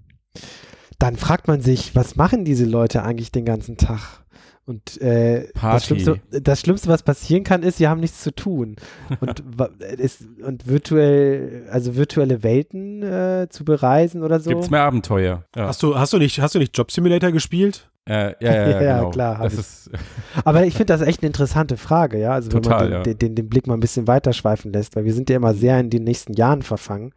[0.99, 4.20] dann fragt man sich, was machen diese Leute eigentlich den ganzen Tag?
[4.65, 5.85] Und äh, das.
[5.85, 8.75] Schlimmste, das Schlimmste, was passieren kann, ist, sie haben nichts zu tun.
[9.19, 9.43] Und,
[9.97, 14.49] es, und virtuell, also virtuelle Welten äh, zu bereisen oder so.
[14.49, 15.43] Gibt's mehr Abenteuer?
[15.55, 15.67] Ja.
[15.67, 17.87] Hast du, hast du nicht, hast du nicht Job Simulator gespielt?
[18.09, 19.09] Äh, ja, ja, ja, Ja, genau.
[19.11, 19.59] klar, Das ich.
[19.59, 19.91] ist,
[20.43, 22.31] Aber ich finde das echt eine interessante Frage, ja.
[22.31, 23.03] Also wenn Total, man ja.
[23.03, 25.79] den, den, den Blick mal ein bisschen weiterschweifen lässt, weil wir sind ja immer sehr
[25.79, 27.13] in den nächsten Jahren verfangen.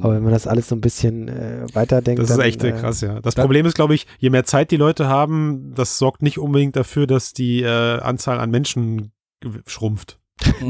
[0.00, 2.20] Aber wenn man das alles so ein bisschen äh, weiterdenkt.
[2.22, 3.18] Das ist dann, echt sehr äh, krass, ja.
[3.22, 6.38] Das da- Problem ist, glaube ich, je mehr Zeit die Leute haben, das sorgt nicht
[6.38, 9.12] unbedingt dafür, dass die äh, Anzahl an Menschen
[9.66, 10.18] schrumpft.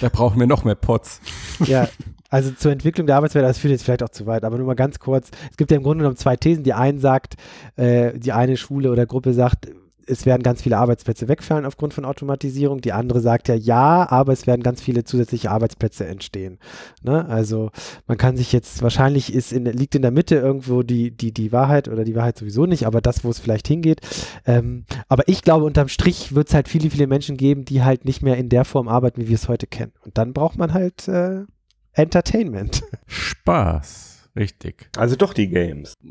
[0.00, 1.20] Da brauchen wir noch mehr Pots.
[1.66, 1.88] Ja,
[2.30, 4.74] also zur Entwicklung der Arbeitswelt, das führt jetzt vielleicht auch zu weit, aber nur mal
[4.74, 5.30] ganz kurz.
[5.50, 6.64] Es gibt ja im Grunde genommen zwei Thesen.
[6.64, 7.34] Die einen sagt,
[7.76, 9.68] äh, die eine Schule oder Gruppe sagt,
[10.06, 12.80] es werden ganz viele Arbeitsplätze wegfallen aufgrund von Automatisierung.
[12.80, 16.58] Die andere sagt ja, ja, aber es werden ganz viele zusätzliche Arbeitsplätze entstehen.
[17.02, 17.26] Ne?
[17.26, 17.70] Also
[18.06, 21.52] man kann sich jetzt, wahrscheinlich ist in, liegt in der Mitte irgendwo die, die, die
[21.52, 24.00] Wahrheit oder die Wahrheit sowieso nicht, aber das, wo es vielleicht hingeht.
[24.46, 28.04] Ähm, aber ich glaube, unterm Strich wird es halt viele, viele Menschen geben, die halt
[28.04, 29.92] nicht mehr in der Form arbeiten, wie wir es heute kennen.
[30.04, 31.44] Und dann braucht man halt äh,
[31.92, 32.82] Entertainment.
[33.06, 34.13] Spaß.
[34.36, 34.88] Richtig.
[34.96, 35.94] Also doch die Games.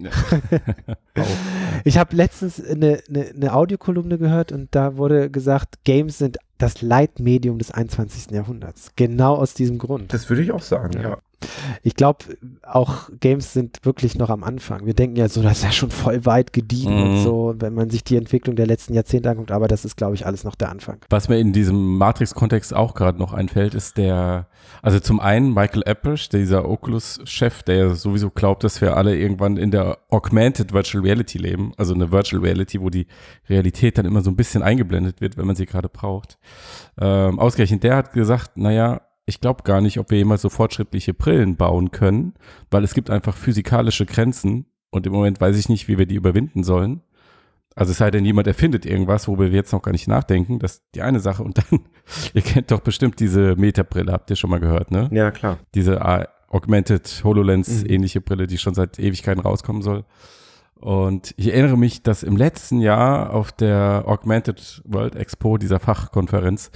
[1.85, 6.81] Ich habe letztens eine, eine, eine Audiokolumne gehört und da wurde gesagt, Games sind das
[6.81, 8.31] Leitmedium des 21.
[8.31, 8.93] Jahrhunderts.
[8.95, 10.13] Genau aus diesem Grund.
[10.13, 11.17] Das würde ich auch sagen, ja.
[11.83, 12.25] Ich glaube,
[12.63, 14.85] auch Games sind wirklich noch am Anfang.
[14.85, 17.23] Wir denken ja so, das ist ja schon voll weit gediegen und Mhm.
[17.23, 20.25] so, wenn man sich die Entwicklung der letzten Jahrzehnte anguckt, aber das ist, glaube ich,
[20.25, 20.97] alles noch der Anfang.
[21.09, 24.47] Was mir in diesem Matrix-Kontext auch gerade noch einfällt, ist der,
[24.81, 29.57] also zum einen Michael Appish, dieser Oculus-Chef, der ja sowieso glaubt, dass wir alle irgendwann
[29.57, 33.07] in der Augmented Virtual Reality leben, also eine Virtual Reality, wo die
[33.49, 36.37] Realität dann immer so ein bisschen eingeblendet wird, wenn man sie gerade braucht.
[36.99, 41.13] Ähm, ausgerechnet der hat gesagt, naja, ich glaube gar nicht, ob wir jemals so fortschrittliche
[41.13, 42.33] Brillen bauen können,
[42.71, 46.15] weil es gibt einfach physikalische Grenzen und im Moment weiß ich nicht, wie wir die
[46.15, 47.01] überwinden sollen.
[47.75, 50.59] Also es sei denn, jemand erfindet irgendwas, worüber wir jetzt noch gar nicht nachdenken.
[50.59, 51.41] Das ist die eine Sache.
[51.41, 51.79] Und dann,
[52.35, 55.09] ihr kennt doch bestimmt diese Meta-Brille, habt ihr schon mal gehört, ne?
[55.11, 55.57] Ja, klar.
[55.73, 57.89] Diese äh, Augmented HoloLens Mhm.
[57.89, 60.05] ähnliche Brille, die schon seit Ewigkeiten rauskommen soll.
[60.75, 66.69] Und ich erinnere mich, dass im letzten Jahr auf der Augmented World Expo, dieser Fachkonferenz,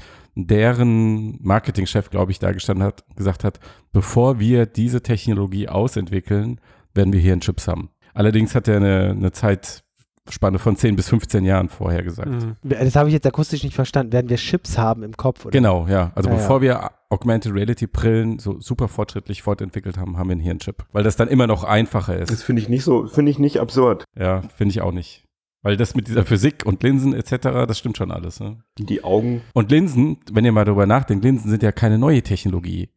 [0.46, 3.60] deren Marketingchef, glaube ich, da gestanden hat, gesagt hat,
[3.92, 6.62] bevor wir diese Technologie ausentwickeln,
[6.94, 7.90] werden wir hier einen Chips haben.
[8.14, 9.84] Allerdings hat er eine, eine Zeit
[10.30, 12.30] Spanne von 10 bis 15 Jahren vorher gesagt.
[12.30, 12.56] Mhm.
[12.64, 14.12] Das habe ich jetzt akustisch nicht verstanden.
[14.12, 15.46] Werden wir Chips haben im Kopf?
[15.46, 15.52] Oder?
[15.52, 16.12] Genau, ja.
[16.16, 16.62] Also ja, bevor ja.
[16.62, 20.86] wir Augmented Reality Brillen so super fortschrittlich fortentwickelt haben, haben wir hier einen Chip.
[20.92, 22.32] Weil das dann immer noch einfacher ist.
[22.32, 24.04] Das finde ich nicht so, finde ich nicht absurd.
[24.18, 25.27] Ja, finde ich auch nicht.
[25.64, 28.40] Weil das mit dieser Physik und Linsen etc., das stimmt schon alles.
[28.40, 28.64] Ne?
[28.78, 29.42] Die Augen.
[29.54, 32.90] Und Linsen, wenn ihr mal darüber nachdenkt, Linsen sind ja keine neue Technologie.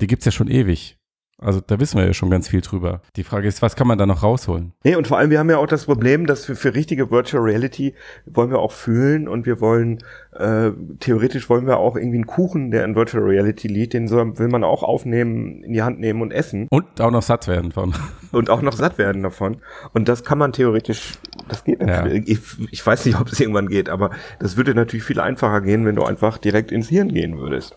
[0.00, 0.98] Die gibt es ja schon ewig.
[1.42, 3.02] Also da wissen wir ja schon ganz viel drüber.
[3.16, 4.72] Die Frage ist, was kann man da noch rausholen?
[4.84, 7.42] Nee, und vor allem, wir haben ja auch das Problem, dass wir für richtige Virtual
[7.42, 7.94] Reality
[8.26, 9.98] wollen wir auch fühlen und wir wollen,
[10.32, 10.70] äh,
[11.00, 14.48] theoretisch wollen wir auch irgendwie einen Kuchen, der in Virtual Reality liegt, den soll, will
[14.48, 16.68] man auch aufnehmen, in die Hand nehmen und essen.
[16.70, 17.94] Und auch noch satt werden von.
[18.32, 19.58] Und auch noch satt werden davon.
[19.92, 21.18] Und das kann man theoretisch,
[21.48, 22.26] das geht natürlich.
[22.26, 22.34] Ja.
[22.34, 25.84] Ich, ich weiß nicht, ob es irgendwann geht, aber das würde natürlich viel einfacher gehen,
[25.84, 27.76] wenn du einfach direkt ins Hirn gehen würdest.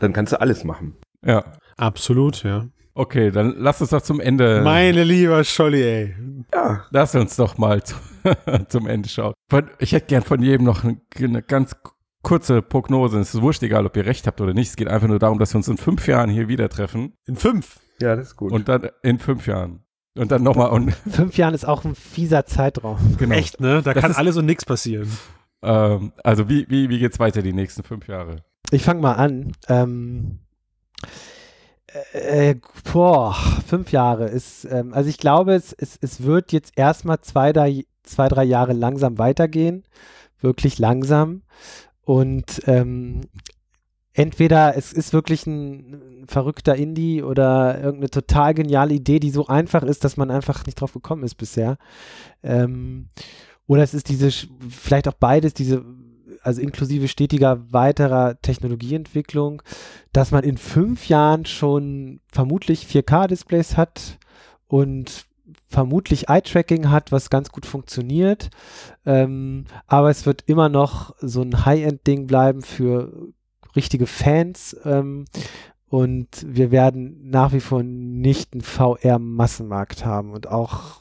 [0.00, 0.94] Dann kannst du alles machen.
[1.24, 1.42] Ja.
[1.76, 2.66] Absolut, ja.
[2.94, 4.62] Okay, dann lass uns doch zum Ende.
[4.62, 6.14] Meine lieber Scholli, ey.
[6.52, 6.84] Ja.
[6.90, 7.96] Lass uns doch mal zu,
[8.68, 9.34] zum Ende schauen.
[9.80, 11.74] Ich hätte gern von jedem noch eine, eine ganz
[12.22, 13.18] kurze Prognose.
[13.18, 14.68] Es ist wurscht, egal, ob ihr recht habt oder nicht.
[14.70, 17.14] Es geht einfach nur darum, dass wir uns in fünf Jahren hier wieder treffen.
[17.26, 17.80] In fünf?
[18.00, 18.52] Ja, das ist gut.
[18.52, 19.80] Und dann in fünf Jahren.
[20.16, 20.70] Und dann nochmal.
[20.70, 23.16] Und fünf Jahren ist auch ein fieser Zeitraum.
[23.18, 23.34] Genau.
[23.34, 23.82] Echt, ne?
[23.82, 25.10] Da das kann ist, alles und nichts passieren.
[25.62, 28.36] Ähm, also, wie, wie, wie geht's weiter die nächsten fünf Jahre?
[28.70, 29.52] Ich fange mal an.
[29.68, 30.38] Ähm,
[32.12, 32.56] äh,
[32.92, 33.34] boah,
[33.66, 37.84] fünf Jahre ist, ähm, also ich glaube, es, es, es wird jetzt erstmal zwei, drei,
[38.02, 39.84] zwei, drei Jahre langsam weitergehen,
[40.40, 41.42] wirklich langsam.
[42.02, 43.22] Und ähm,
[44.12, 49.46] entweder es ist wirklich ein, ein verrückter Indie oder irgendeine total geniale Idee, die so
[49.46, 51.78] einfach ist, dass man einfach nicht drauf gekommen ist bisher.
[52.42, 53.08] Ähm,
[53.66, 54.30] oder es ist diese,
[54.68, 55.84] vielleicht auch beides, diese
[56.44, 59.62] also inklusive stetiger weiterer Technologieentwicklung,
[60.12, 64.18] dass man in fünf Jahren schon vermutlich 4K-Displays hat
[64.66, 65.26] und
[65.68, 68.50] vermutlich Eye-Tracking hat, was ganz gut funktioniert.
[69.04, 73.32] Ähm, aber es wird immer noch so ein High-End-Ding bleiben für
[73.76, 74.76] richtige Fans.
[74.84, 75.26] Ähm,
[75.88, 81.00] und wir werden nach wie vor nicht einen VR-Massenmarkt haben und auch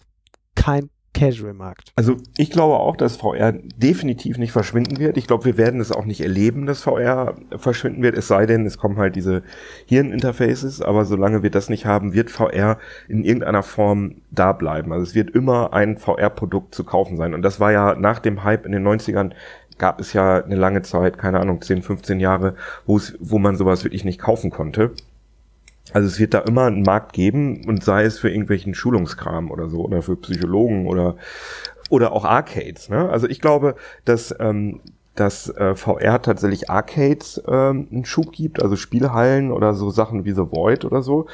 [0.56, 1.92] kein Casual-Markt.
[1.96, 5.18] Also ich glaube auch, dass VR definitiv nicht verschwinden wird.
[5.18, 8.66] Ich glaube, wir werden es auch nicht erleben, dass VR verschwinden wird, es sei denn,
[8.66, 9.44] es kommen halt diese
[9.86, 14.92] Hirninterfaces, aber solange wir das nicht haben, wird VR in irgendeiner Form da bleiben.
[14.92, 17.34] Also es wird immer ein VR-Produkt zu kaufen sein.
[17.34, 19.32] Und das war ja nach dem Hype in den 90ern
[19.80, 22.56] gab es ja eine lange Zeit, keine Ahnung, 10, 15 Jahre,
[22.86, 24.92] wo man sowas wirklich nicht kaufen konnte.
[25.92, 29.68] Also es wird da immer einen Markt geben und sei es für irgendwelchen Schulungskram oder
[29.68, 31.18] so oder für Psychologen oder
[31.90, 32.90] oder auch Arcades.
[32.90, 33.10] Ne?
[33.10, 33.76] Also ich glaube,
[34.06, 34.80] dass ähm,
[35.16, 40.32] dass äh, VR tatsächlich Arcades ähm, einen Schub gibt, also Spielhallen oder so Sachen wie
[40.32, 41.28] The Void oder so.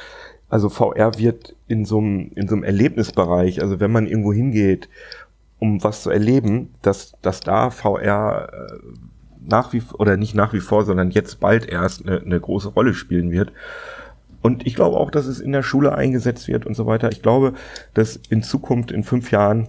[0.48, 4.88] Also VR wird in so einem in so einem Erlebnisbereich, also wenn man irgendwo hingeht,
[5.60, 8.78] um was zu erleben, dass dass da VR äh,
[9.48, 12.94] nach wie oder nicht nach wie vor, sondern jetzt bald erst eine, eine große Rolle
[12.94, 13.52] spielen wird.
[14.42, 17.10] Und ich glaube auch, dass es in der Schule eingesetzt wird und so weiter.
[17.12, 17.54] Ich glaube,
[17.94, 19.68] dass in Zukunft, in fünf Jahren,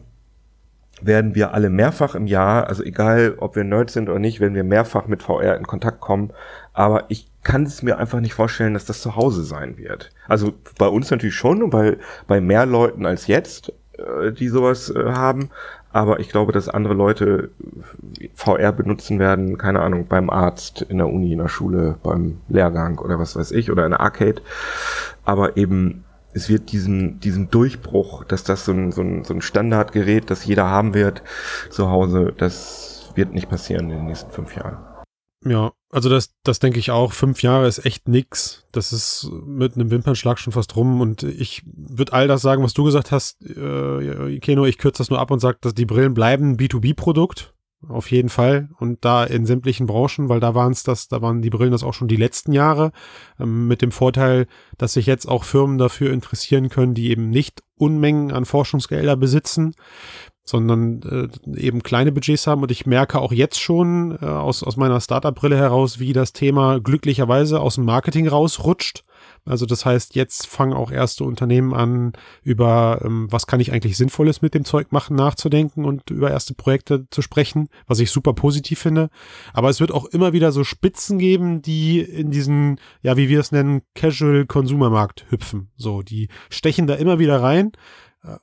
[1.01, 4.53] werden wir alle mehrfach im Jahr, also egal ob wir Nerds sind oder nicht, werden
[4.53, 6.31] wir mehrfach mit VR in Kontakt kommen.
[6.73, 10.11] Aber ich kann es mir einfach nicht vorstellen, dass das zu Hause sein wird.
[10.27, 11.97] Also bei uns natürlich schon und bei,
[12.27, 15.49] bei mehr Leuten als jetzt, äh, die sowas äh, haben.
[15.93, 17.51] Aber ich glaube, dass andere Leute
[18.33, 22.99] VR benutzen werden, keine Ahnung, beim Arzt, in der Uni, in der Schule, beim Lehrgang
[22.99, 24.41] oder was weiß ich, oder in der Arcade.
[25.25, 29.41] Aber eben, es wird diesen, diesen Durchbruch, dass das so ein, so, ein, so ein
[29.41, 31.23] Standardgerät, das jeder haben wird
[31.69, 34.77] zu Hause, das wird nicht passieren in den nächsten fünf Jahren.
[35.43, 37.13] Ja, also das, das denke ich auch.
[37.13, 38.63] Fünf Jahre ist echt nix.
[38.71, 41.01] Das ist mit einem Wimpernschlag schon fast rum.
[41.01, 44.65] Und ich würde all das sagen, was du gesagt hast, äh, Keno.
[44.65, 47.53] Ich kürze das nur ab und sage, dass die Brillen bleiben B2B-Produkt.
[47.87, 48.69] Auf jeden Fall.
[48.79, 51.83] Und da in sämtlichen Branchen, weil da waren es das, da waren die Brillen das
[51.83, 52.91] auch schon die letzten Jahre.
[53.39, 54.45] Ähm, mit dem Vorteil,
[54.77, 59.73] dass sich jetzt auch Firmen dafür interessieren können, die eben nicht Unmengen an Forschungsgelder besitzen
[60.43, 62.61] sondern äh, eben kleine Budgets haben.
[62.61, 66.79] Und ich merke auch jetzt schon äh, aus, aus meiner Startup-Brille heraus, wie das Thema
[66.79, 69.03] glücklicherweise aus dem Marketing rausrutscht.
[69.45, 72.13] Also das heißt, jetzt fangen auch erste Unternehmen an,
[72.43, 76.53] über ähm, was kann ich eigentlich Sinnvolles mit dem Zeug machen, nachzudenken und über erste
[76.53, 79.09] Projekte zu sprechen, was ich super positiv finde.
[79.53, 83.39] Aber es wird auch immer wieder so Spitzen geben, die in diesen, ja, wie wir
[83.39, 85.69] es nennen, Casual Consumer Markt hüpfen.
[85.75, 87.71] So, die stechen da immer wieder rein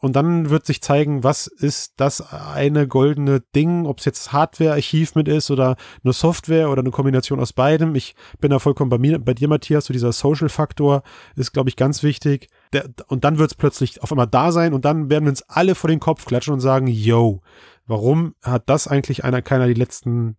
[0.00, 5.14] und dann wird sich zeigen, was ist das eine goldene Ding, ob es jetzt Hardware-Archiv
[5.14, 7.94] mit ist oder nur Software oder eine Kombination aus beidem.
[7.94, 11.02] Ich bin da vollkommen bei, mir, bei dir, Matthias, so dieser Social-Faktor
[11.36, 12.48] ist, glaube ich, ganz wichtig.
[12.72, 15.42] Der, und dann wird es plötzlich auf einmal da sein und dann werden wir uns
[15.42, 17.40] alle vor den Kopf klatschen und sagen, yo,
[17.88, 20.36] Warum hat das eigentlich einer, keiner die letzten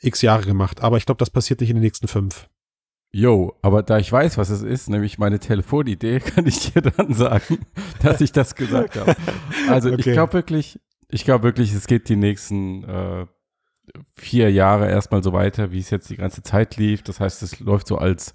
[0.00, 0.82] x Jahre gemacht?
[0.82, 2.48] Aber ich glaube, das passiert nicht in den nächsten fünf.
[3.10, 7.14] Jo, aber da ich weiß, was es ist, nämlich meine Telefonidee, kann ich dir dann
[7.14, 7.58] sagen,
[8.02, 9.16] dass ich das gesagt habe.
[9.68, 10.00] Also Okay.
[10.00, 10.78] ich glaube wirklich,
[11.10, 13.26] ich glaube wirklich, es geht die nächsten äh,
[14.12, 17.02] vier Jahre erstmal so weiter, wie es jetzt die ganze Zeit lief.
[17.02, 18.34] Das heißt, es läuft so als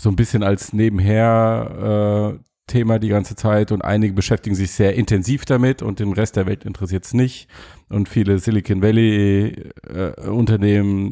[0.00, 4.94] so ein bisschen als nebenher äh, Thema die ganze Zeit und einige beschäftigen sich sehr
[4.94, 7.48] intensiv damit und den Rest der Welt interessiert es nicht.
[7.90, 10.12] Und viele Silicon Valley äh,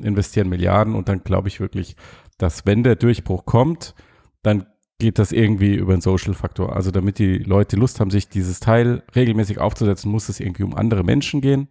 [0.04, 1.96] investieren Milliarden und dann glaube ich wirklich,
[2.38, 3.94] dass wenn der Durchbruch kommt,
[4.42, 4.66] dann
[4.98, 6.74] geht das irgendwie über einen Social-Faktor.
[6.74, 10.74] Also damit die Leute Lust haben, sich dieses Teil regelmäßig aufzusetzen, muss es irgendwie um
[10.74, 11.68] andere Menschen gehen.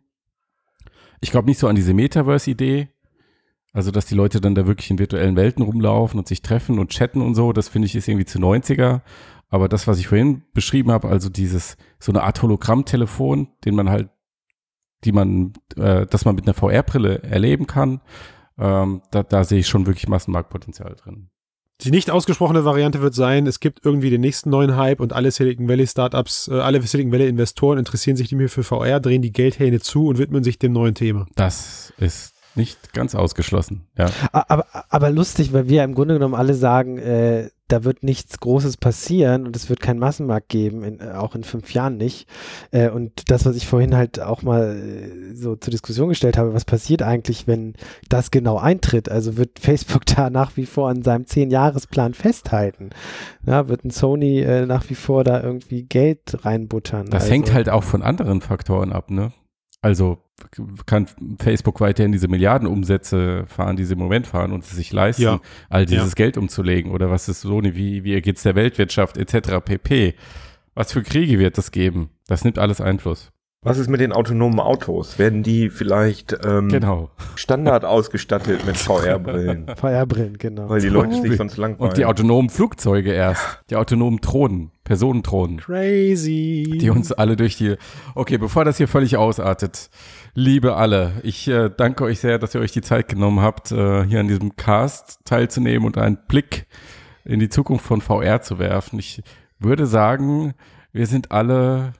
[1.19, 2.89] Ich glaube nicht so an diese Metaverse-Idee.
[3.73, 6.89] Also, dass die Leute dann da wirklich in virtuellen Welten rumlaufen und sich treffen und
[6.89, 9.01] chatten und so, das finde ich ist irgendwie zu 90er.
[9.49, 13.89] Aber das, was ich vorhin beschrieben habe, also dieses, so eine Art Hologramm-Telefon, den man
[13.89, 14.09] halt,
[15.03, 18.01] die man, äh, dass man mit einer VR-Brille erleben kann,
[18.57, 21.29] ähm, da, da sehe ich schon wirklich Massenmarktpotenzial drin.
[21.81, 25.29] Die nicht ausgesprochene Variante wird sein, es gibt irgendwie den nächsten neuen Hype und alle
[25.29, 29.21] Silicon Valley Startups, äh, alle Silicon Valley Investoren interessieren sich nicht mehr für VR, drehen
[29.21, 31.27] die Geldhähne zu und widmen sich dem neuen Thema.
[31.35, 34.09] Das ist nicht ganz ausgeschlossen, ja.
[34.31, 38.77] Aber, aber lustig, weil wir im Grunde genommen alle sagen, äh, da wird nichts Großes
[38.77, 42.27] passieren und es wird keinen Massenmarkt geben, in, äh, auch in fünf Jahren nicht.
[42.71, 46.53] Äh, und das, was ich vorhin halt auch mal äh, so zur Diskussion gestellt habe,
[46.53, 47.73] was passiert eigentlich, wenn
[48.09, 49.09] das genau eintritt?
[49.09, 52.91] Also wird Facebook da nach wie vor an seinem Zehn-Jahres-Plan festhalten?
[53.45, 57.07] Ja, wird ein Sony äh, nach wie vor da irgendwie Geld reinbuttern?
[57.07, 59.33] Das also, hängt halt auch von anderen Faktoren ab, ne?
[59.81, 60.17] Also
[60.85, 61.07] kann
[61.39, 65.39] Facebook weiterhin diese Milliardenumsätze fahren, die sie im Moment fahren und es sich leisten, Ja.
[65.69, 66.15] all dieses Ja.
[66.15, 66.91] Geld umzulegen?
[66.91, 69.59] Oder was ist Sony, wie, wie geht's der Weltwirtschaft etc.
[69.63, 70.13] pp.
[70.75, 72.09] Was für Kriege wird das geben?
[72.27, 73.31] Das nimmt alles Einfluss.
[73.63, 75.17] Was ist mit den autonomen Autos?
[75.17, 77.09] Werden die vielleicht ähm, Genau.
[77.35, 79.65] Standard ausgestattet mit VR-Brillen?
[79.75, 80.69] VR-Brillen, genau.
[80.69, 81.89] Weil die Leute sich sonst langweilen.
[81.89, 83.59] Und die autonomen Flugzeuge erst.
[83.71, 85.57] Die autonomen Drohnen, Personendrohnen.
[85.57, 86.77] Crazy.
[86.79, 87.75] die uns alle durch die.
[88.13, 89.89] Okay, bevor das hier völlig ausartet,
[90.35, 94.03] liebe alle, ich äh, danke euch sehr, dass ihr euch die Zeit genommen habt, äh,
[94.05, 96.67] hier an diesem Cast teilzunehmen und einen Blick
[97.25, 98.99] in die Zukunft von VR zu werfen.
[98.99, 99.23] Ich
[99.59, 100.53] würde sagen,
[100.93, 101.93] wir sind alle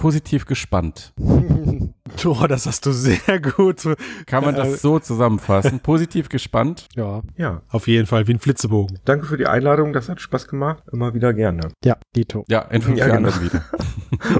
[0.00, 1.12] positiv gespannt.
[2.24, 3.82] Oh, das hast du sehr gut.
[4.26, 5.78] Kann man das so zusammenfassen?
[5.82, 6.88] Positiv gespannt.
[6.94, 8.98] ja, ja, Auf jeden Fall, wie ein Flitzebogen.
[9.04, 9.92] danke für die Einladung.
[9.92, 10.82] Das hat Spaß gemacht.
[10.92, 11.68] Immer wieder gerne.
[11.84, 12.44] ja, Dito.
[12.48, 13.34] Ja, in fünf Ja, Jahren genau.
[13.36, 13.64] dann wieder.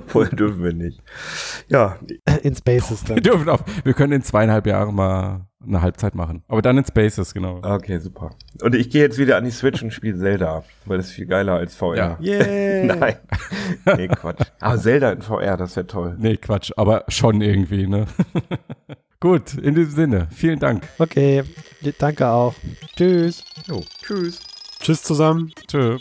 [0.08, 1.00] Vorher dürfen wir nicht.
[1.68, 1.96] Ja,
[2.42, 3.16] In Spaces dann.
[3.16, 6.42] Wir dürfen auch, wir können in zweieinhalb Jahren mal eine Halbzeit machen.
[6.48, 7.60] Aber dann in Spaces, genau.
[7.62, 8.30] okay, super.
[8.62, 11.26] Und ich gehe jetzt wieder an die Switch und spiele Zelda, weil das ist viel
[11.26, 11.96] geiler als VR.
[11.96, 12.18] Ja.
[12.20, 12.84] Yeah.
[12.96, 13.16] Nein.
[13.96, 14.46] Nee, Quatsch.
[14.60, 16.16] Aber Zelda in VR, das wäre toll.
[16.18, 18.06] Nee, Quatsch, aber schon irgendwie, ne?
[19.20, 20.88] Gut, in diesem Sinne, vielen Dank.
[20.98, 21.44] Okay,
[21.98, 22.54] danke auch.
[22.96, 23.44] Tschüss.
[23.66, 24.40] Jo, tschüss.
[24.80, 25.52] Tschüss zusammen.
[25.68, 25.98] Tschö.